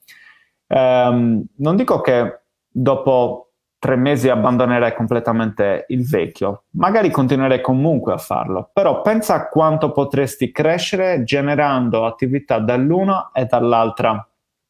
Um, 0.67 1.45
non 1.57 1.75
dico 1.75 2.01
che 2.01 2.39
dopo 2.69 3.45
tre 3.77 3.95
mesi 3.95 4.29
abbandonerai 4.29 4.95
completamente 4.95 5.85
il 5.89 6.07
vecchio, 6.07 6.63
magari 6.71 7.11
continuerai 7.11 7.61
comunque 7.61 8.13
a 8.13 8.17
farlo, 8.17 8.69
però 8.73 9.01
pensa 9.01 9.35
a 9.35 9.47
quanto 9.47 9.91
potresti 9.91 10.51
crescere 10.51 11.23
generando 11.23 12.05
attività 12.05 12.57
dall'una 12.57 13.29
e 13.31 13.45
dall'altra 13.45 14.27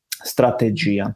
strategia. 0.07 1.15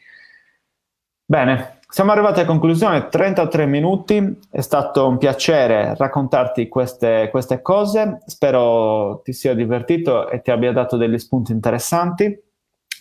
Bene, 1.29 1.79
siamo 1.89 2.11
arrivati 2.11 2.41
a 2.41 2.45
conclusione, 2.45 3.07
33 3.07 3.65
minuti, 3.65 4.39
è 4.49 4.61
stato 4.61 5.07
un 5.07 5.17
piacere 5.17 5.95
raccontarti 5.95 6.67
queste, 6.67 7.29
queste 7.31 7.61
cose, 7.61 8.21
spero 8.25 9.21
ti 9.23 9.33
sia 9.33 9.53
divertito 9.53 10.29
e 10.29 10.41
ti 10.41 10.51
abbia 10.51 10.71
dato 10.71 10.97
degli 10.97 11.17
spunti 11.17 11.51
interessanti 11.51 12.46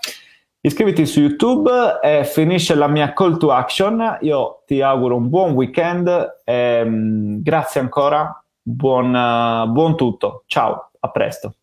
Iscriviti 0.61 1.07
su 1.07 1.21
YouTube 1.21 1.99
e 2.01 2.25
finisce 2.25 2.75
la 2.75 2.87
mia 2.87 3.13
call 3.13 3.37
to 3.39 3.51
action. 3.51 4.19
Io 4.21 4.63
ti 4.67 4.81
auguro 4.81 5.17
un 5.17 5.29
buon 5.29 5.53
weekend. 5.53 6.09
E, 6.45 6.83
um, 6.83 7.43
grazie 7.43 7.81
ancora. 7.81 8.45
Buon, 8.63 9.13
uh, 9.13 9.69
buon 9.73 9.97
tutto. 9.97 10.45
Ciao, 10.47 10.91
a 11.01 11.11
presto. 11.11 11.55